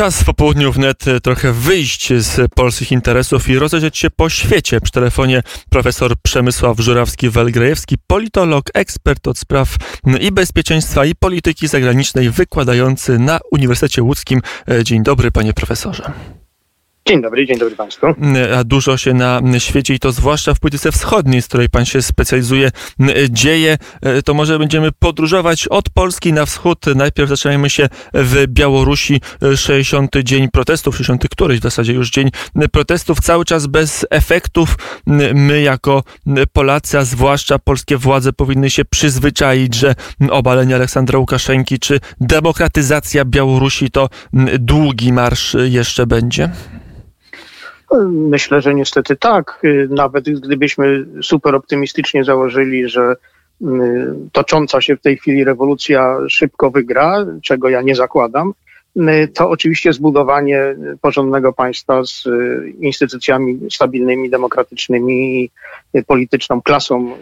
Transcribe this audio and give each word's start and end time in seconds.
Czas 0.00 0.22
w 0.22 0.24
popołudniu 0.24 0.72
wnet 0.72 1.04
trochę 1.22 1.52
wyjść 1.52 2.12
z 2.12 2.52
polskich 2.54 2.92
interesów 2.92 3.48
i 3.48 3.58
rozejrzeć 3.58 3.98
się 3.98 4.10
po 4.10 4.30
świecie. 4.30 4.80
Przy 4.80 4.92
telefonie 4.92 5.42
profesor 5.70 6.14
Przemysław 6.22 6.76
Żurawski-Welgrejewski, 6.78 7.96
politolog, 8.06 8.70
ekspert 8.74 9.28
od 9.28 9.38
spraw 9.38 9.76
i 10.20 10.32
bezpieczeństwa 10.32 11.04
i 11.04 11.14
polityki 11.14 11.68
zagranicznej, 11.68 12.30
wykładający 12.30 13.18
na 13.18 13.38
Uniwersytecie 13.52 14.02
Łódzkim. 14.02 14.40
Dzień 14.84 15.02
dobry, 15.02 15.30
panie 15.30 15.52
profesorze. 15.52 16.12
Dzień 17.10 17.22
dobry, 17.22 17.46
dzień 17.46 17.58
dobry 17.58 17.76
Państwu. 17.76 18.06
A 18.58 18.64
dużo 18.64 18.96
się 18.96 19.14
na 19.14 19.40
świecie 19.58 19.94
i 19.94 19.98
to 19.98 20.12
zwłaszcza 20.12 20.54
w 20.54 20.60
polityce 20.60 20.92
wschodniej, 20.92 21.42
z 21.42 21.48
której 21.48 21.68
Pan 21.68 21.84
się 21.84 22.02
specjalizuje, 22.02 22.70
dzieje. 23.30 23.78
To 24.24 24.34
może 24.34 24.58
będziemy 24.58 24.92
podróżować 24.92 25.68
od 25.68 25.90
Polski 25.90 26.32
na 26.32 26.46
wschód. 26.46 26.86
Najpierw 26.94 27.28
zaczynajmy 27.28 27.70
się 27.70 27.88
w 28.14 28.46
Białorusi. 28.46 29.20
60. 29.56 30.16
dzień 30.24 30.48
protestów, 30.48 30.96
60. 30.96 31.28
któryś 31.28 31.60
w 31.60 31.62
zasadzie 31.62 31.92
już 31.92 32.10
dzień 32.10 32.30
protestów, 32.72 33.20
cały 33.20 33.44
czas 33.44 33.66
bez 33.66 34.06
efektów. 34.10 34.78
My 35.34 35.60
jako 35.62 36.02
Polacy, 36.52 36.98
a 36.98 37.04
zwłaszcza 37.04 37.58
polskie 37.58 37.96
władze 37.96 38.32
powinny 38.32 38.70
się 38.70 38.84
przyzwyczaić, 38.84 39.74
że 39.74 39.94
obalenie 40.30 40.74
Aleksandra 40.74 41.18
Łukaszenki 41.18 41.78
czy 41.78 42.00
demokratyzacja 42.20 43.24
Białorusi 43.24 43.90
to 43.90 44.08
długi 44.58 45.12
marsz 45.12 45.56
jeszcze 45.64 46.06
będzie. 46.06 46.50
Myślę, 48.08 48.60
że 48.60 48.74
niestety 48.74 49.16
tak. 49.16 49.62
Nawet 49.88 50.24
gdybyśmy 50.40 51.06
super 51.22 51.54
optymistycznie 51.54 52.24
założyli, 52.24 52.88
że 52.88 53.16
mm, 53.62 54.30
tocząca 54.32 54.80
się 54.80 54.96
w 54.96 55.00
tej 55.00 55.16
chwili 55.16 55.44
rewolucja 55.44 56.16
szybko 56.28 56.70
wygra, 56.70 57.26
czego 57.42 57.68
ja 57.68 57.82
nie 57.82 57.94
zakładam, 57.94 58.52
mm, 58.96 59.28
to 59.28 59.50
oczywiście 59.50 59.92
zbudowanie 59.92 60.76
porządnego 61.00 61.52
państwa 61.52 62.04
z 62.04 62.26
y, 62.26 62.72
instytucjami 62.80 63.60
stabilnymi, 63.70 64.30
demokratycznymi 64.30 65.44
i 65.44 65.50
polityczną 66.06 66.62
klasą 66.62 67.14
y, 67.14 67.16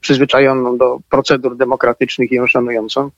przyzwyczajoną 0.00 0.78
do 0.78 0.98
procedur 1.10 1.56
demokratycznych 1.56 2.32
i 2.32 2.34
ją 2.34 2.46
szanującą 2.46 3.10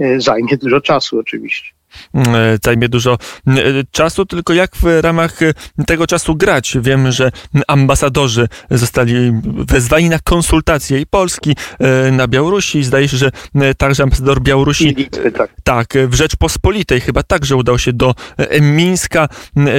y, 0.00 0.20
zajmie 0.20 0.56
dużo 0.56 0.80
czasu 0.80 1.18
oczywiście. 1.18 1.75
E, 2.14 2.58
zajmie 2.64 2.88
dużo 2.88 3.18
e, 3.46 3.52
czasu, 3.90 4.26
tylko 4.26 4.54
jak 4.54 4.76
w 4.76 4.84
ramach 5.00 5.42
e, 5.42 5.52
tego 5.86 6.06
czasu 6.06 6.34
grać? 6.34 6.76
Wiem, 6.80 7.12
że 7.12 7.32
ambasadorzy 7.66 8.48
zostali 8.70 9.32
wezwani 9.44 10.08
na 10.08 10.18
konsultacje 10.18 11.00
i 11.00 11.06
Polski 11.06 11.56
na 12.12 12.28
Białorusi. 12.28 12.84
Zdaje 12.84 13.08
się, 13.08 13.16
że 13.16 13.30
także 13.78 14.02
ambasador 14.02 14.42
Białorusi 14.42 14.94
Litwy, 14.94 15.32
tak. 15.32 15.50
tak, 15.64 15.94
w 16.08 16.14
Rzeczpospolitej 16.14 17.00
chyba 17.00 17.22
także 17.22 17.56
udał 17.56 17.78
się 17.78 17.92
do 17.92 18.14
Mińska, 18.60 19.28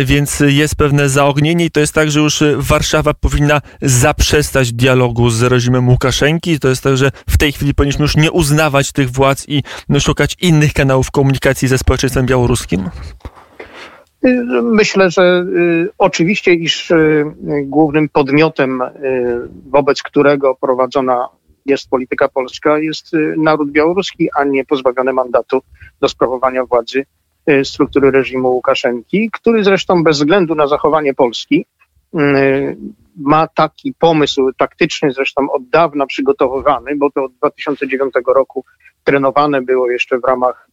więc 0.06 0.40
jest 0.48 0.76
pewne 0.76 1.10
zaognienie 1.10 1.66
i 1.66 1.72
to 1.72 1.80
jest 1.80 1.94
tak, 1.94 2.12
że 2.12 2.20
już 2.20 2.44
Warszawa 2.58 3.14
powinna 3.14 3.62
zaprzestać 3.82 4.74
dialogu 4.74 5.30
z 5.30 5.44
reżimem 5.44 5.90
Łukaszenki. 5.90 6.60
To 6.60 6.68
jest 6.68 6.84
tak, 6.84 6.98
że 6.98 7.12
w 7.30 7.38
tej 7.38 7.52
chwili 7.52 7.74
powinniśmy 7.74 8.02
już 8.02 8.18
nie 8.18 8.32
uznawać 8.32 8.92
tych 8.92 9.12
władz 9.12 9.46
i 9.48 9.64
szukać 10.00 10.36
innych 10.42 10.74
kanałów 10.74 11.12
komunikacji 11.12 11.68
ze 11.68 11.78
społeczeństwem 11.78 11.97
społeczeństwem 11.98 12.26
białoruskim? 12.26 12.90
Myślę, 14.64 15.12
że 15.12 15.46
y, 15.58 15.90
oczywiście, 15.98 16.54
iż 16.54 16.92
y, 16.92 17.26
głównym 17.64 18.10
podmiotem, 18.10 18.82
y, 18.82 18.90
wobec 19.70 20.04
którego 20.04 20.56
prowadzona 20.56 21.28
jest 21.66 21.90
polityka 21.90 22.28
polska, 22.28 22.80
jest 22.80 23.12
naród 23.38 23.72
białoruski, 23.72 24.30
a 24.36 24.44
nie 24.44 24.66
pozbawiony 24.66 25.14
mandatu 25.14 25.62
do 26.02 26.10
sprawowania 26.10 26.66
władzy 26.66 27.06
struktury 27.64 28.12
reżimu 28.12 28.50
Łukaszenki, 28.50 29.30
który 29.34 29.64
zresztą 29.64 30.04
bez 30.04 30.18
względu 30.18 30.56
na 30.56 30.68
zachowanie 30.68 31.14
Polski 31.14 31.66
ma 33.18 33.48
taki 33.48 33.94
pomysł 34.00 34.52
taktyczny, 34.58 35.12
zresztą 35.12 35.52
od 35.52 35.70
dawna 35.70 36.06
przygotowywany, 36.06 36.96
bo 36.96 37.12
to 37.12 37.24
od 37.24 37.34
2009 37.34 38.14
roku 38.28 38.66
trenowane 39.04 39.62
było 39.62 39.92
jeszcze 39.92 40.20
w 40.20 40.24
ramach 40.24 40.70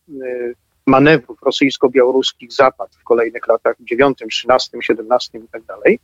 manewrów 0.87 1.43
rosyjsko-białoruskich 1.43 2.53
Zapad 2.53 2.95
w 3.01 3.05
kolejnych 3.05 3.49
latach 3.49 3.77
9, 3.81 4.19
13, 4.31 4.79
17 4.81 5.39
i 5.39 5.49
tak 5.53 5.63
dalej, 5.65 5.99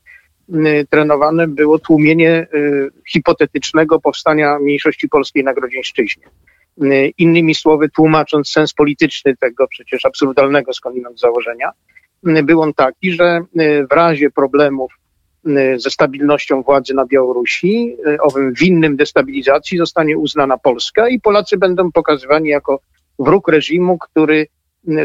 y, 0.54 0.86
trenowane 0.90 1.48
było 1.48 1.78
tłumienie 1.78 2.46
y, 2.54 2.90
hipotetycznego 3.12 4.00
powstania 4.00 4.58
mniejszości 4.58 5.08
polskiej 5.08 5.44
na 5.44 5.54
Grodzieńszczyźnie. 5.54 6.24
Y, 6.82 7.12
innymi 7.18 7.54
słowy, 7.54 7.88
tłumacząc 7.88 8.48
sens 8.48 8.72
polityczny 8.72 9.36
tego 9.36 9.68
przecież 9.68 10.04
absurdalnego 10.04 10.72
skądinąd 10.72 11.20
założenia, 11.20 11.70
był 12.22 12.60
on 12.60 12.74
taki, 12.74 13.12
że 13.12 13.40
w 13.90 13.92
razie 13.92 14.30
problemów 14.30 14.92
ze 15.76 15.90
stabilnością 15.90 16.62
władzy 16.62 16.94
na 16.94 17.06
Białorusi, 17.06 17.96
owym 18.20 18.52
winnym 18.52 18.96
destabilizacji 18.96 19.78
zostanie 19.78 20.18
uznana 20.18 20.58
Polska 20.58 21.08
i 21.08 21.20
Polacy 21.20 21.56
będą 21.56 21.92
pokazywani 21.92 22.48
jako 22.48 22.80
wróg 23.18 23.48
reżimu, 23.48 23.98
który 23.98 24.46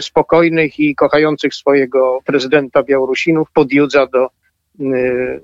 spokojnych 0.01 0.79
i 0.79 0.95
kochających 0.95 1.53
swojego 1.53 2.19
prezydenta 2.25 2.83
Białorusinów 2.83 3.51
podjudza 3.51 4.07
do 4.07 4.25
y, 4.25 5.41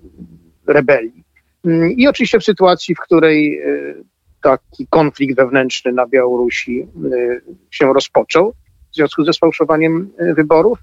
rebelii. 0.67 1.23
Mm, 1.65 1.91
I 1.91 2.07
oczywiście 2.07 2.39
w 2.39 2.43
sytuacji, 2.43 2.95
w 2.95 2.99
której 2.99 3.61
y, 3.61 4.03
taki 4.43 4.87
konflikt 4.89 5.35
wewnętrzny 5.35 5.91
na 5.91 6.07
Białorusi 6.07 6.87
y, 7.13 7.41
się 7.71 7.93
rozpoczął 7.93 8.53
w 8.91 8.95
związku 8.95 9.23
ze 9.23 9.33
sfałszowaniem 9.33 10.11
wyborów, 10.19 10.79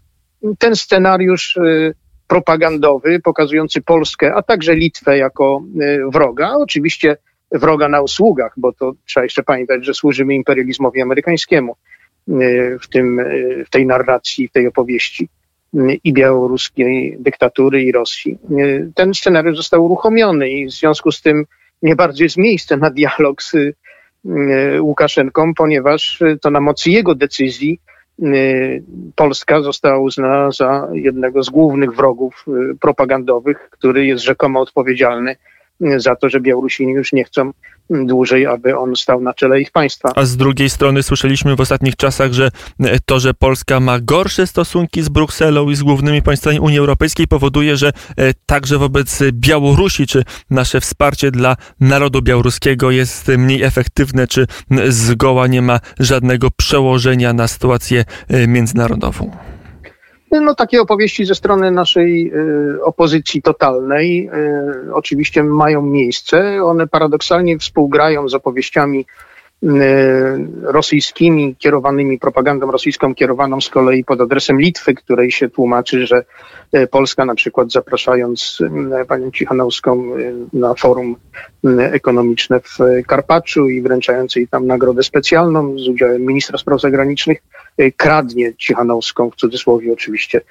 ten 0.59 0.77
scenariusz 0.77 1.59
propagandowy 2.27 3.21
pokazujący 3.21 3.81
Polskę, 3.81 4.35
a 4.35 4.43
także 4.43 4.75
Litwę 4.75 5.19
jako 5.19 5.63
wroga, 6.13 6.55
oczywiście 6.55 7.17
wroga 7.53 7.89
na 7.89 8.01
usługach, 8.01 8.53
bo 8.57 8.73
to 8.73 8.93
trzeba 9.05 9.25
jeszcze 9.25 9.43
pamiętać, 9.43 9.85
że 9.85 9.95
służymy 9.95 10.35
imperializmowi 10.35 11.03
amerykańskiemu 11.03 11.77
w, 12.81 12.89
tym, 12.91 13.21
w 13.67 13.71
tej 13.71 13.87
narracji, 13.87 14.49
w 14.49 14.53
tej 14.53 14.67
opowieści 14.67 15.29
i 16.05 16.13
białoruskiej 16.13 17.17
dyktatury 17.21 17.83
i 17.83 17.93
Rosji. 17.93 18.39
Ten 18.95 19.15
scenariusz 19.15 19.57
został 19.57 19.85
uruchomiony 19.85 20.51
i 20.51 20.67
w 20.67 20.71
związku 20.71 21.13
z 21.13 21.23
tym 21.23 21.45
nie 21.83 21.97
bardzo 21.97 22.25
jest 22.25 22.37
miejsce 22.37 22.77
na 22.77 22.91
dialog 22.91 23.43
z 23.43 23.55
e, 23.55 23.73
Łukaszenką, 24.83 25.55
ponieważ 25.55 26.23
to 26.41 26.51
na 26.51 26.61
mocy 26.61 26.91
jego 26.91 27.15
decyzji 27.15 27.81
e, 28.23 28.25
Polska 29.17 29.61
została 29.61 29.99
uznana 29.99 30.51
za 30.51 30.89
jednego 30.93 31.43
z 31.43 31.51
głównych 31.51 31.95
wrogów 31.95 32.45
e, 32.49 32.75
propagandowych, 32.81 33.69
który 33.71 34.07
jest 34.07 34.25
rzekomo 34.25 34.61
odpowiedzialny 34.61 35.37
za 35.97 36.17
to, 36.17 36.29
że 36.29 36.41
Białorusini 36.41 36.93
już 36.93 37.13
nie 37.13 37.25
chcą 37.25 37.53
dłużej, 37.91 38.47
aby 38.47 38.79
on 38.79 38.97
stał 38.97 39.21
na 39.21 39.35
czele 39.35 39.61
ich 39.61 39.71
państwa. 39.71 40.13
A 40.17 40.25
z 40.25 40.37
drugiej 40.37 40.71
strony 40.71 41.03
słyszeliśmy 41.03 41.57
w 41.57 41.61
ostatnich 41.61 41.97
czasach, 41.97 42.33
że 42.33 42.51
to, 43.07 43.21
że 43.21 43.35
Polska 43.35 43.81
ma 43.81 44.01
gorsze 44.01 44.47
stosunki 44.47 45.03
z 45.03 45.09
Brukselą 45.09 45.71
i 45.71 45.75
z 45.75 45.83
głównymi 45.83 46.23
państwami 46.23 46.61
Unii 46.61 46.79
Europejskiej 46.79 47.29
powoduje, 47.29 47.77
że 47.77 47.89
e, 47.89 48.35
także 48.47 48.79
wobec 48.79 49.23
Białorusi, 49.33 50.07
czy 50.07 50.25
nasze 50.51 50.81
wsparcie 50.81 51.31
dla 51.31 51.57
narodu 51.81 52.23
białoruskiego 52.23 52.91
jest 52.91 53.29
mniej 53.29 53.63
efektywne, 53.63 54.27
czy 54.27 54.47
zgoła 54.89 55.47
nie 55.47 55.63
ma 55.63 55.81
żadnego 56.01 56.51
przełożenia 56.51 57.33
na 57.33 57.49
sytuację 57.49 58.05
e, 58.29 58.47
międzynarodową. 58.47 59.31
No 60.31 60.55
takie 60.55 60.81
opowieści 60.81 61.25
ze 61.25 61.35
strony 61.35 61.71
naszej 61.71 62.33
y, 62.35 62.85
opozycji 62.85 63.43
totalnej 63.43 64.31
y, 64.87 64.95
oczywiście 64.95 65.43
mają 65.43 65.83
miejsce. 65.83 66.65
One 66.65 66.87
paradoksalnie 66.87 67.59
współgrają 67.59 68.29
z 68.29 68.35
opowieściami 68.35 69.07
rosyjskimi, 70.63 71.57
kierowanymi 71.59 72.19
propagandą 72.19 72.71
rosyjską, 72.71 73.15
kierowaną 73.15 73.61
z 73.61 73.69
kolei 73.69 74.05
pod 74.05 74.21
adresem 74.21 74.61
Litwy, 74.61 74.95
której 74.95 75.31
się 75.31 75.49
tłumaczy, 75.49 76.07
że 76.07 76.25
Polska 76.91 77.25
na 77.25 77.35
przykład 77.35 77.73
zapraszając 77.73 78.59
panią 79.09 79.31
Cichanowską 79.31 80.05
na 80.53 80.75
forum 80.75 81.17
ekonomiczne 81.79 82.61
w 82.61 82.79
Karpaczu 83.07 83.69
i 83.69 83.83
wręczając 83.83 84.37
jej 84.37 84.49
tam 84.49 84.67
nagrodę 84.67 85.03
specjalną 85.03 85.79
z 85.79 85.89
udziałem 85.89 86.23
ministra 86.23 86.59
spraw 86.59 86.81
zagranicznych, 86.81 87.39
Y, 87.81 87.93
kradnie 87.97 88.55
Cichanowską, 88.55 89.31
w 89.31 89.37
cudzysłowie 89.37 89.93
oczywiście, 89.93 90.39
y, 90.39 90.43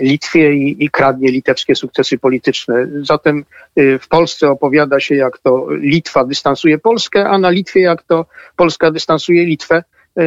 Litwie 0.00 0.52
i, 0.52 0.84
i 0.84 0.90
kradnie 0.90 1.30
litewskie 1.30 1.74
sukcesy 1.74 2.18
polityczne. 2.18 2.88
Zatem 3.02 3.44
y, 3.78 3.98
w 3.98 4.08
Polsce 4.08 4.50
opowiada 4.50 5.00
się, 5.00 5.14
jak 5.14 5.38
to 5.38 5.66
Litwa 5.70 6.24
dystansuje 6.24 6.78
Polskę, 6.78 7.28
a 7.28 7.38
na 7.38 7.50
Litwie, 7.50 7.80
jak 7.80 8.02
to 8.02 8.26
Polska 8.56 8.90
dystansuje 8.90 9.44
Litwę. 9.44 9.82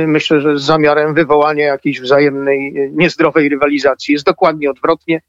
Myślę, 0.08 0.42
że 0.42 0.60
z 0.60 0.64
zamiarem 0.64 1.14
wywołania 1.14 1.66
jakiejś 1.66 2.02
wzajemnej, 2.02 2.74
niezdrowej 2.92 3.50
rywalizacji. 3.50 4.14
Jest 4.14 4.26
dokładnie 4.26 4.70
odwrotnie. 4.70 5.22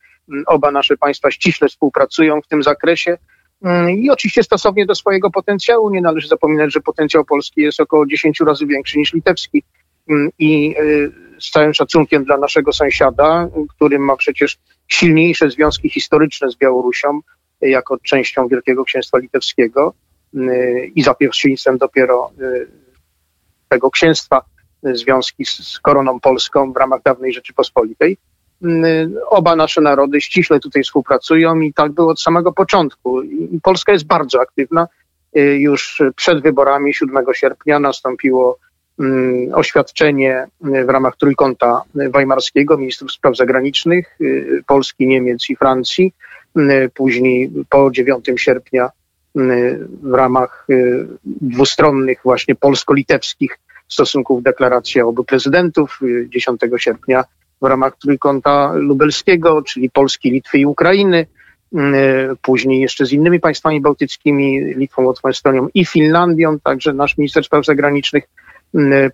Oba 0.47 0.70
nasze 0.70 0.97
państwa 0.97 1.31
ściśle 1.31 1.69
współpracują 1.69 2.41
w 2.41 2.47
tym 2.47 2.62
zakresie. 2.62 3.19
I 3.97 4.11
oczywiście 4.11 4.43
stosownie 4.43 4.87
do 4.87 4.94
swojego 4.94 5.31
potencjału 5.31 5.91
nie 5.91 6.00
należy 6.00 6.29
zapominać, 6.29 6.73
że 6.73 6.81
potencjał 6.81 7.25
Polski 7.25 7.61
jest 7.61 7.81
około 7.81 8.06
10 8.06 8.41
razy 8.41 8.67
większy 8.67 8.99
niż 8.99 9.12
litewski. 9.12 9.62
Mm, 10.09 10.31
i 10.38 10.75
y, 10.81 11.12
z 11.42 11.50
całym 11.50 11.74
szacunkiem 11.74 12.24
dla 12.24 12.36
naszego 12.36 12.72
sąsiada, 12.72 13.48
który 13.76 13.98
ma 13.98 14.16
przecież 14.16 14.58
silniejsze 14.88 15.50
związki 15.50 15.90
historyczne 15.90 16.50
z 16.50 16.56
Białorusią, 16.56 17.20
jako 17.60 17.98
częścią 17.98 18.48
Wielkiego 18.48 18.84
Księstwa 18.84 19.18
Litewskiego 19.18 19.94
i 20.94 21.02
za 21.02 21.14
pierwszeństwem 21.14 21.78
dopiero 21.78 22.30
tego 23.68 23.90
księstwa 23.90 24.42
związki 24.82 25.44
z 25.44 25.80
koroną 25.82 26.20
polską 26.20 26.72
w 26.72 26.76
ramach 26.76 27.02
dawnej 27.02 27.32
Rzeczypospolitej. 27.32 28.16
Oba 29.26 29.56
nasze 29.56 29.80
narody 29.80 30.20
ściśle 30.20 30.60
tutaj 30.60 30.82
współpracują 30.82 31.60
i 31.60 31.72
tak 31.72 31.92
było 31.92 32.10
od 32.10 32.20
samego 32.20 32.52
początku. 32.52 33.20
Polska 33.62 33.92
jest 33.92 34.06
bardzo 34.06 34.40
aktywna. 34.40 34.88
Już 35.58 36.02
przed 36.16 36.42
wyborami 36.42 36.94
7 36.94 37.24
sierpnia 37.32 37.78
nastąpiło 37.78 38.58
oświadczenie 39.54 40.46
w 40.60 40.88
ramach 40.88 41.16
trójkąta 41.16 41.82
weimarskiego 41.94 42.78
ministrów 42.78 43.12
spraw 43.12 43.36
zagranicznych 43.36 44.16
y, 44.20 44.62
Polski, 44.66 45.06
Niemiec 45.06 45.50
i 45.50 45.56
Francji. 45.56 46.14
Y, 46.58 46.90
później 46.94 47.52
po 47.68 47.90
9 47.90 48.26
sierpnia 48.36 48.86
y, 48.86 48.90
w 50.02 50.14
ramach 50.14 50.66
dwustronnych 51.24 52.20
właśnie 52.24 52.54
polsko-litewskich 52.54 53.58
stosunków 53.88 54.42
deklaracja 54.42 55.06
obu 55.06 55.24
prezydentów 55.24 56.00
10 56.28 56.60
sierpnia 56.76 57.24
w 57.62 57.66
ramach 57.66 57.96
trójkąta 57.98 58.72
lubelskiego, 58.74 59.62
czyli 59.62 59.90
Polski, 59.90 60.30
Litwy 60.30 60.58
i 60.58 60.66
Ukrainy. 60.66 61.26
Później 62.42 62.80
jeszcze 62.80 63.06
z 63.06 63.12
innymi 63.12 63.40
państwami 63.40 63.80
bałtyckimi, 63.80 64.60
Litwą, 64.60 65.02
Łotwą, 65.02 65.28
Estonią 65.28 65.68
i 65.74 65.84
Finlandią. 65.84 66.60
Także 66.60 66.92
nasz 66.92 67.18
minister 67.18 67.44
spraw 67.44 67.64
zagranicznych 67.64 68.24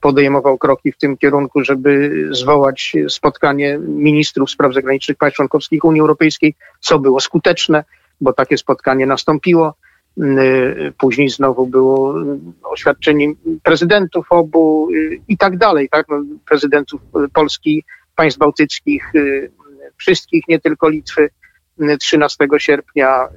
podejmował 0.00 0.58
kroki 0.58 0.92
w 0.92 0.98
tym 0.98 1.16
kierunku, 1.16 1.64
żeby 1.64 2.24
zwołać 2.30 2.96
spotkanie 3.08 3.78
ministrów 3.78 4.50
spraw 4.50 4.74
zagranicznych 4.74 5.18
państw 5.18 5.36
członkowskich 5.36 5.84
Unii 5.84 6.00
Europejskiej, 6.00 6.54
co 6.80 6.98
było 6.98 7.20
skuteczne, 7.20 7.84
bo 8.20 8.32
takie 8.32 8.58
spotkanie 8.58 9.06
nastąpiło. 9.06 9.74
Później 10.98 11.28
znowu 11.28 11.66
było 11.66 12.14
oświadczenie 12.62 13.32
prezydentów 13.62 14.26
obu 14.30 14.88
i 15.28 15.38
tak 15.38 15.56
dalej, 15.56 15.88
tak? 15.88 16.06
No, 16.08 16.22
prezydentów 16.48 17.00
Polski, 17.32 17.84
państw 18.16 18.38
bałtyckich, 18.38 19.12
wszystkich, 19.96 20.48
nie 20.48 20.60
tylko 20.60 20.88
Litwy. 20.88 21.30
13 22.00 22.46
sierpnia 22.58 23.28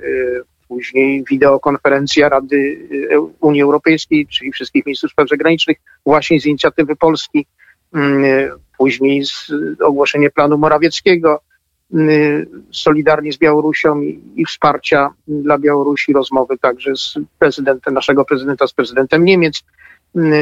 później 0.72 1.24
wideokonferencja 1.30 2.30
Rady 2.30 2.56
y, 2.56 3.20
Unii 3.40 3.62
Europejskiej, 3.62 4.28
czyli 4.28 4.52
wszystkich 4.52 4.86
ministrów 4.86 5.12
spraw 5.12 5.30
zagranicznych, 5.30 5.78
właśnie 6.06 6.40
z 6.40 6.46
inicjatywy 6.46 6.96
Polski, 6.96 7.46
mm, 7.94 8.26
y, 8.26 8.52
później 8.78 9.26
z 9.26 9.52
ogłoszenie 9.84 10.30
planu 10.30 10.58
Morawieckiego, 10.58 11.42
y, 11.94 12.48
solidarnie 12.72 13.34
z 13.34 13.38
Białorusią 13.38 14.02
i, 14.02 14.20
i 14.36 14.46
wsparcia 14.46 15.10
dla 15.28 15.58
Białorusi, 15.58 16.14
rozmowy 16.14 16.58
także 16.58 16.96
z 16.96 17.14
prezydentem, 17.40 17.94
naszego 17.94 18.26
prezydenta 18.26 18.68
z 18.68 18.74
prezydentem 18.74 19.26
Niemiec, 19.26 19.64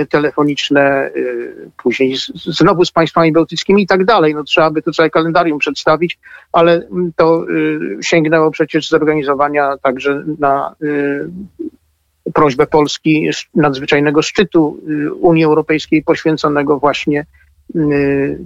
telefoniczne, 0.10 1.12
y, 1.16 1.72
później 1.84 2.16
znowu 2.36 2.86
z 2.86 2.92
państwami 2.92 3.32
bałtyckimi 3.32 3.84
i 3.84 3.88
tak 3.88 4.06
dalej. 4.06 4.36
No, 4.36 4.44
trzeba 4.44 4.72
by 4.72 4.82
tu 4.82 4.92
całe 4.92 5.10
kalendarium 5.10 5.60
przedstawić, 5.60 6.20
ale 6.52 6.74
mm, 6.74 7.12
to 7.16 7.46
y, 7.50 7.80
sięgnęło 8.02 8.52
przecież 8.52 8.90
zorganizowania 8.90 9.78
także 9.78 10.24
na 10.40 10.76
prośbę 12.34 12.68
Polski 12.68 13.30
nadzwyczajnego 13.56 14.22
szczytu 14.22 14.80
Unii 15.20 15.44
Europejskiej 15.44 16.04
poświęconego 16.04 16.80
właśnie 16.80 17.26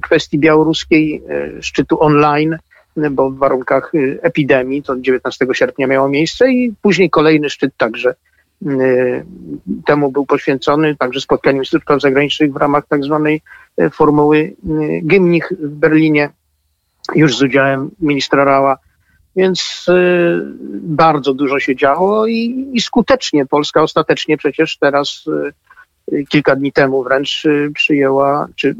kwestii 0.01 0.39
białoruskiej, 0.39 1.23
szczytu 1.61 2.03
online, 2.03 2.57
bo 3.11 3.29
w 3.29 3.37
warunkach 3.37 3.91
epidemii 4.21 4.83
to 4.83 4.99
19 4.99 5.45
sierpnia 5.53 5.87
miało 5.87 6.09
miejsce 6.09 6.51
i 6.51 6.73
później 6.81 7.09
kolejny 7.09 7.49
szczyt 7.49 7.77
także 7.77 8.15
Y, 8.15 8.32
temu 9.85 10.11
był 10.11 10.25
poświęcony, 10.25 10.95
także 10.95 11.21
spotkaniu 11.21 11.55
ministrów 11.55 11.83
spraw 11.83 12.01
zagranicznych 12.01 12.53
w 12.53 12.57
ramach 12.57 12.87
tak 12.87 13.03
zwanej 13.03 13.41
y, 13.81 13.89
formuły 13.89 14.37
y, 14.37 14.55
Gymnich 15.03 15.53
w 15.59 15.69
Berlinie, 15.69 16.29
już 17.15 17.37
z 17.37 17.41
udziałem 17.41 17.91
ministra 17.99 18.43
Rała. 18.43 18.77
Więc 19.35 19.85
bardzo 20.71 21.33
dużo 21.33 21.59
się 21.59 21.75
działo 21.75 22.27
i, 22.27 22.69
i 22.73 22.81
skutecznie 22.81 23.45
Polska 23.45 23.81
ostatecznie 23.81 24.37
przecież 24.37 24.77
teraz 24.77 25.25
kilka 26.29 26.55
dni 26.55 26.71
temu 26.71 27.03
wręcz 27.03 27.43
przyjęła, 27.75 28.47
czy 28.55 28.75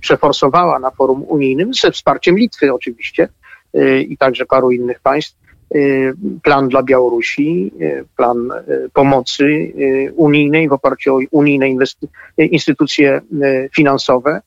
przeforsowała 0.00 0.78
na 0.78 0.90
forum 0.90 1.24
unijnym 1.28 1.74
ze 1.74 1.90
wsparciem 1.90 2.38
Litwy 2.38 2.74
oczywiście 2.74 3.28
i 4.08 4.16
także 4.16 4.46
paru 4.46 4.70
innych 4.70 5.00
państw 5.00 5.39
Y, 5.39 5.39
plan 6.42 6.68
dla 6.68 6.82
Białorusi, 6.82 7.72
y, 7.80 8.04
plan 8.16 8.50
y, 8.68 8.90
pomocy 8.92 9.72
unijnej 10.16 10.68
w 10.68 10.72
oparciu 10.72 11.16
o 11.16 11.20
unijne 11.30 11.68
instytucje 12.38 13.20
finansowe 13.76 14.40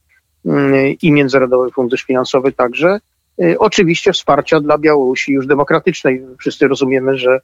i 1.01 1.11
Międzynarodowy 1.11 1.71
Fundusz 1.71 2.03
Finansowy 2.03 2.51
także. 2.51 2.99
Oczywiście 3.59 4.13
wsparcia 4.13 4.59
dla 4.59 4.77
Białorusi 4.77 5.31
już 5.31 5.47
demokratycznej. 5.47 6.25
Wszyscy 6.39 6.67
rozumiemy, 6.67 7.17
że 7.17 7.39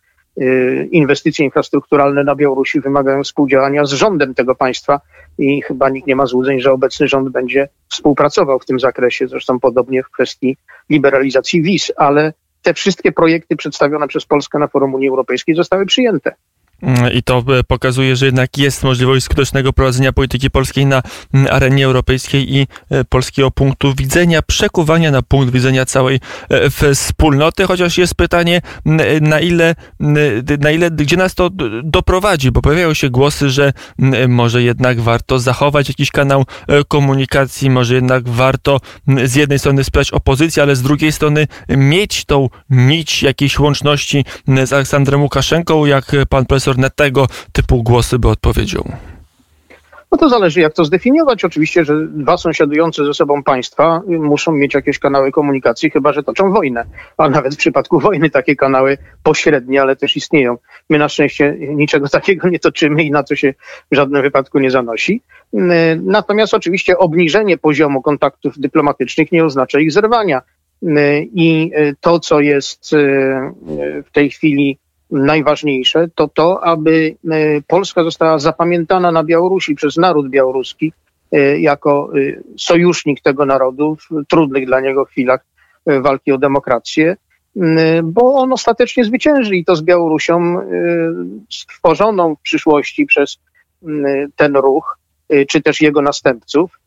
inwestycje 0.92 1.46
infrastrukturalne 1.46 2.24
na 2.24 2.36
Białorusi 2.36 2.82
wymagają 2.82 3.24
współdziałania 3.24 3.86
z 3.86 3.92
rządem 3.92 4.34
tego 4.34 4.56
państwa 4.56 5.02
i 5.38 5.62
chyba 5.62 5.90
nikt 5.90 6.08
nie 6.08 6.16
ma 6.16 6.26
złudzeń, 6.26 6.60
że 6.60 6.72
obecny 6.72 7.08
rząd 7.08 7.30
będzie 7.30 7.70
współpracował 7.88 8.60
w 8.60 8.66
tym 8.66 8.80
zakresie, 8.80 9.28
zresztą 9.28 9.60
podobnie 9.60 10.04
w 10.04 10.10
kwestii 10.10 10.58
liberalizacji 10.90 11.62
wiz, 11.62 11.92
ale 11.98 12.34
te 12.70 12.74
wszystkie 12.74 13.12
projekty 13.12 13.56
przedstawione 13.56 14.08
przez 14.08 14.26
Polskę 14.26 14.60
na 14.60 14.68
forum 14.68 14.94
Unii 14.94 15.10
Europejskiej 15.10 15.56
zostały 15.56 15.86
przyjęte. 15.86 16.36
Mm, 16.82 17.14
I 17.14 17.24
to 17.24 17.44
e, 17.60 17.64
pokazuje, 17.64 18.16
że 18.16 18.26
jednak 18.26 18.58
jest 18.58 18.84
możliwość 18.84 19.26
skutecznego 19.26 19.74
prowadzenia 19.74 20.14
polityki 20.14 20.50
polskiej 20.50 20.86
na 20.86 21.02
mm, 21.34 21.48
arenie 21.52 21.86
europejskiej 21.86 22.56
i 22.56 22.68
e, 22.90 23.04
polskiego 23.04 23.52
punktu 23.52 23.94
widzenia, 23.96 24.42
przekuwania 24.42 25.12
na 25.12 25.22
punkt 25.22 25.54
widzenia 25.54 25.86
całej 25.86 26.20
e, 26.50 26.96
wspólnoty, 26.96 27.66
chociaż 27.66 27.98
jest 27.98 28.16
pytanie, 28.16 28.62
mm, 28.86 29.24
na 29.24 29.40
ile, 29.40 29.76
na 30.60 30.72
ile, 30.72 30.92
gdzie 30.92 31.18
nas 31.18 31.36
to 31.36 31.50
doprowadzi, 31.84 32.52
bo 32.52 32.62
pojawiają 32.62 32.94
się 32.94 33.10
głosy, 33.10 33.50
że 33.50 33.74
może 34.28 34.64
jednak 34.64 35.02
warto 35.02 35.40
zachować 35.40 35.88
jakiś 35.90 36.12
kanał 36.12 36.46
komunikacji, 36.88 37.70
może 37.70 37.96
jednak 37.96 38.30
warto 38.30 38.80
z 39.26 39.36
jednej 39.36 39.60
strony 39.60 39.84
wspierać 39.84 40.12
opozycję, 40.12 40.64
ale 40.64 40.76
z 40.76 40.82
drugiej 40.82 41.12
strony 41.12 41.48
mieć 41.70 42.26
tą 42.26 42.50
nić 42.70 43.24
jakiejś 43.24 43.60
łączności 43.60 44.26
z 44.64 44.74
Aleksandrem 44.74 45.22
Łukaszenką, 45.22 45.86
jak 45.86 46.12
pan 46.30 46.46
profesor 46.46 46.69
profesor 46.70 46.78
na 46.78 46.90
tego 46.90 47.28
typu 47.52 47.84
głosy 47.84 48.20
by 48.20 48.30
odpowiedział? 48.30 48.84
No 50.12 50.18
to 50.18 50.30
zależy, 50.30 50.62
jak 50.62 50.74
to 50.74 50.86
zdefiniować. 50.86 51.46
Oczywiście, 51.46 51.86
że 51.86 52.08
dwa 52.08 52.38
sąsiadujące 52.38 53.06
ze 53.06 53.14
sobą 53.14 53.44
państwa 53.44 54.02
muszą 54.08 54.52
mieć 54.52 54.74
jakieś 54.74 55.00
kanały 55.00 55.32
komunikacji, 55.32 55.90
chyba 55.90 56.14
że 56.14 56.24
toczą 56.24 56.52
wojnę. 56.52 56.86
A 57.18 57.30
nawet 57.30 57.56
w 57.56 57.58
przypadku 57.58 58.00
wojny 58.00 58.30
takie 58.30 58.56
kanały 58.56 58.98
pośrednie, 59.24 59.82
ale 59.82 59.96
też 59.96 60.16
istnieją. 60.16 60.58
My 60.90 60.98
na 60.98 61.10
szczęście 61.10 61.56
niczego 61.60 62.10
takiego 62.20 62.50
nie 62.50 62.60
toczymy 62.60 63.04
i 63.04 63.12
na 63.12 63.24
to 63.24 63.36
się 63.36 63.54
w 63.92 63.96
żadnym 63.96 64.22
wypadku 64.22 64.60
nie 64.60 64.72
zanosi. 64.72 65.22
Natomiast 66.04 66.54
oczywiście 66.54 66.98
obniżenie 66.98 67.58
poziomu 67.58 68.02
kontaktów 68.02 68.60
dyplomatycznych 68.60 69.32
nie 69.32 69.46
oznacza 69.46 69.80
ich 69.80 69.92
zerwania. 69.92 70.42
I 71.34 71.72
to, 72.02 72.20
co 72.20 72.40
jest 72.40 72.96
w 74.06 74.12
tej 74.12 74.30
chwili 74.30 74.80
najważniejsze, 75.12 76.08
to 76.16 76.28
to, 76.28 76.64
aby 76.64 77.16
e, 77.32 77.62
Polska 77.68 78.04
została 78.04 78.40
zapamiętana 78.40 79.12
na 79.12 79.24
Białorusi 79.24 79.76
przez 79.76 79.98
naród 79.98 80.30
białoruski 80.30 80.94
e, 81.32 81.60
jako 81.60 82.10
e, 82.18 82.42
sojusznik 82.58 83.22
tego 83.22 83.46
narodu 83.46 83.96
w 83.96 84.28
trudnych 84.28 84.66
dla 84.66 84.80
niego 84.82 85.06
chwilach 85.06 85.46
walki 85.86 86.32
o 86.32 86.38
demokrację, 86.38 87.18
bo 88.04 88.34
on 88.34 88.54
ostatecznie 88.54 89.06
zwycięży 89.06 89.56
i 89.56 89.66
to 89.66 89.76
z 89.76 89.82
Białorusią 89.82 90.62
stworzoną 91.50 92.36
w 92.36 92.42
przyszłości 92.42 93.06
przez 93.06 93.38
ten 94.36 94.56
ruch, 94.56 94.98
czy 95.48 95.62
też 95.62 95.82
jego 95.82 96.02
następców, 96.02 96.80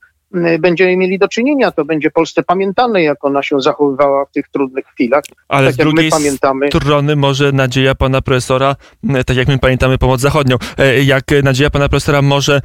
będziemy 0.58 0.96
mieli 0.96 1.18
do 1.18 1.28
czynienia. 1.28 1.70
To 1.70 1.84
będzie 1.84 2.10
Polsce 2.10 2.42
pamiętane, 2.42 3.02
jak 3.02 3.24
ona 3.24 3.42
się 3.42 3.60
zachowywała 3.60 4.24
w 4.24 4.30
tych 4.30 4.48
trudnych 4.48 4.86
chwilach. 4.86 5.22
Ale 5.48 5.66
tak 5.66 5.74
z 5.74 5.76
drugiej 5.76 6.10
pamiętamy... 6.10 6.68
strony 6.68 7.16
może 7.16 7.52
nadzieja 7.52 7.94
pana 7.94 8.22
profesora, 8.22 8.76
y, 9.20 9.24
tak 9.24 9.36
jak 9.36 9.48
my 9.48 9.58
pamiętamy 9.58 9.98
pomoc 9.98 10.20
zachodnią, 10.20 10.56
y, 10.80 11.04
jak 11.04 11.24
nadzieja 11.42 11.70
pana 11.70 11.88
profesora 11.88 12.22
może, 12.22 12.60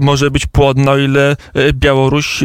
może 0.00 0.30
być 0.30 0.46
płodna, 0.46 0.92
o 0.92 0.98
ile 0.98 1.36
Białoruś 1.72 2.44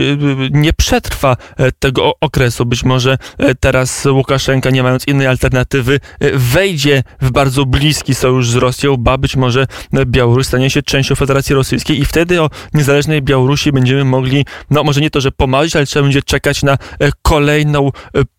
nie 0.52 0.74
przetrwa 0.74 1.38
tego 1.80 2.14
okresu. 2.22 2.66
Być 2.66 2.84
może 2.84 3.18
teraz 3.60 4.06
Łukaszenka, 4.06 4.70
nie 4.70 4.84
mając 4.84 5.08
innej 5.08 5.28
alternatywy, 5.28 6.00
wejdzie 6.34 7.04
w 7.22 7.32
bardzo 7.32 7.66
bliski 7.66 8.16
sojusz 8.16 8.50
z 8.50 8.56
Rosją, 8.56 8.98
ba 8.98 9.18
być 9.18 9.36
może 9.36 9.68
Białoruś 10.06 10.46
stanie 10.46 10.70
się 10.70 10.82
częścią 10.82 11.16
Federacji 11.16 11.56
Rosyjskiej 11.56 12.00
i 12.00 12.06
wtedy 12.06 12.42
o 12.42 12.50
niezależnej 12.74 13.22
Białorusi 13.22 13.72
będziemy 13.72 14.01
będziemy 14.02 14.12
mogli, 14.18 14.46
no 14.70 14.84
może 14.84 15.02
nie 15.02 15.10
to, 15.10 15.22
że 15.22 15.32
pomarzyć, 15.32 15.76
ale 15.76 15.86
trzeba 15.86 16.04
będzie 16.04 16.22
czekać 16.22 16.64
na 16.64 16.78
kolejną 17.22 17.90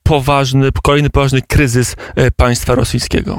poważny, 0.02 0.70
kolejny 0.82 1.10
poważny 1.10 1.42
kryzys 1.42 1.96
państwa 2.36 2.74
rosyjskiego. 2.74 3.38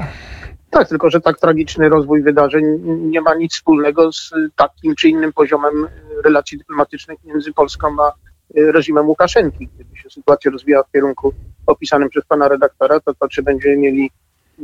Tak, 0.69 0.89
tylko 0.89 1.09
że 1.09 1.21
tak 1.21 1.39
tragiczny 1.39 1.89
rozwój 1.89 2.23
wydarzeń 2.23 2.63
nie 2.85 3.21
ma 3.21 3.35
nic 3.35 3.53
wspólnego 3.53 4.11
z 4.13 4.31
takim 4.55 4.95
czy 4.95 5.09
innym 5.09 5.33
poziomem 5.33 5.87
relacji 6.23 6.57
dyplomatycznych 6.57 7.19
między 7.23 7.53
Polską 7.53 7.87
a 8.01 8.11
reżimem 8.55 9.07
Łukaszenki. 9.07 9.67
Gdyby 9.75 9.97
się 9.97 10.09
sytuacja 10.09 10.51
rozwijała 10.51 10.83
w 10.83 10.91
kierunku 10.91 11.33
opisanym 11.67 12.09
przez 12.09 12.25
pana 12.25 12.47
redaktora, 12.47 12.99
to 12.99 13.13
to 13.13 13.27
czy 13.27 13.43
będziemy 13.43 13.77
mieli 13.77 14.11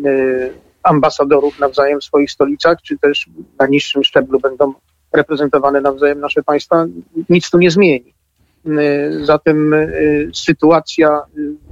e, 0.05 0.09
ambasadorów 0.83 1.59
nawzajem 1.59 1.99
w 1.99 2.03
swoich 2.03 2.31
stolicach, 2.31 2.77
czy 2.81 2.97
też 2.97 3.29
na 3.59 3.67
niższym 3.67 4.03
szczeblu 4.03 4.39
będą 4.39 4.73
reprezentowane 5.13 5.81
nawzajem 5.81 6.19
nasze 6.19 6.43
państwa, 6.43 6.85
nic 7.29 7.49
tu 7.49 7.57
nie 7.57 7.71
zmieni. 7.71 8.13
E, 8.65 8.69
zatem 9.25 9.73
e, 9.73 9.87
sytuacja 10.33 11.21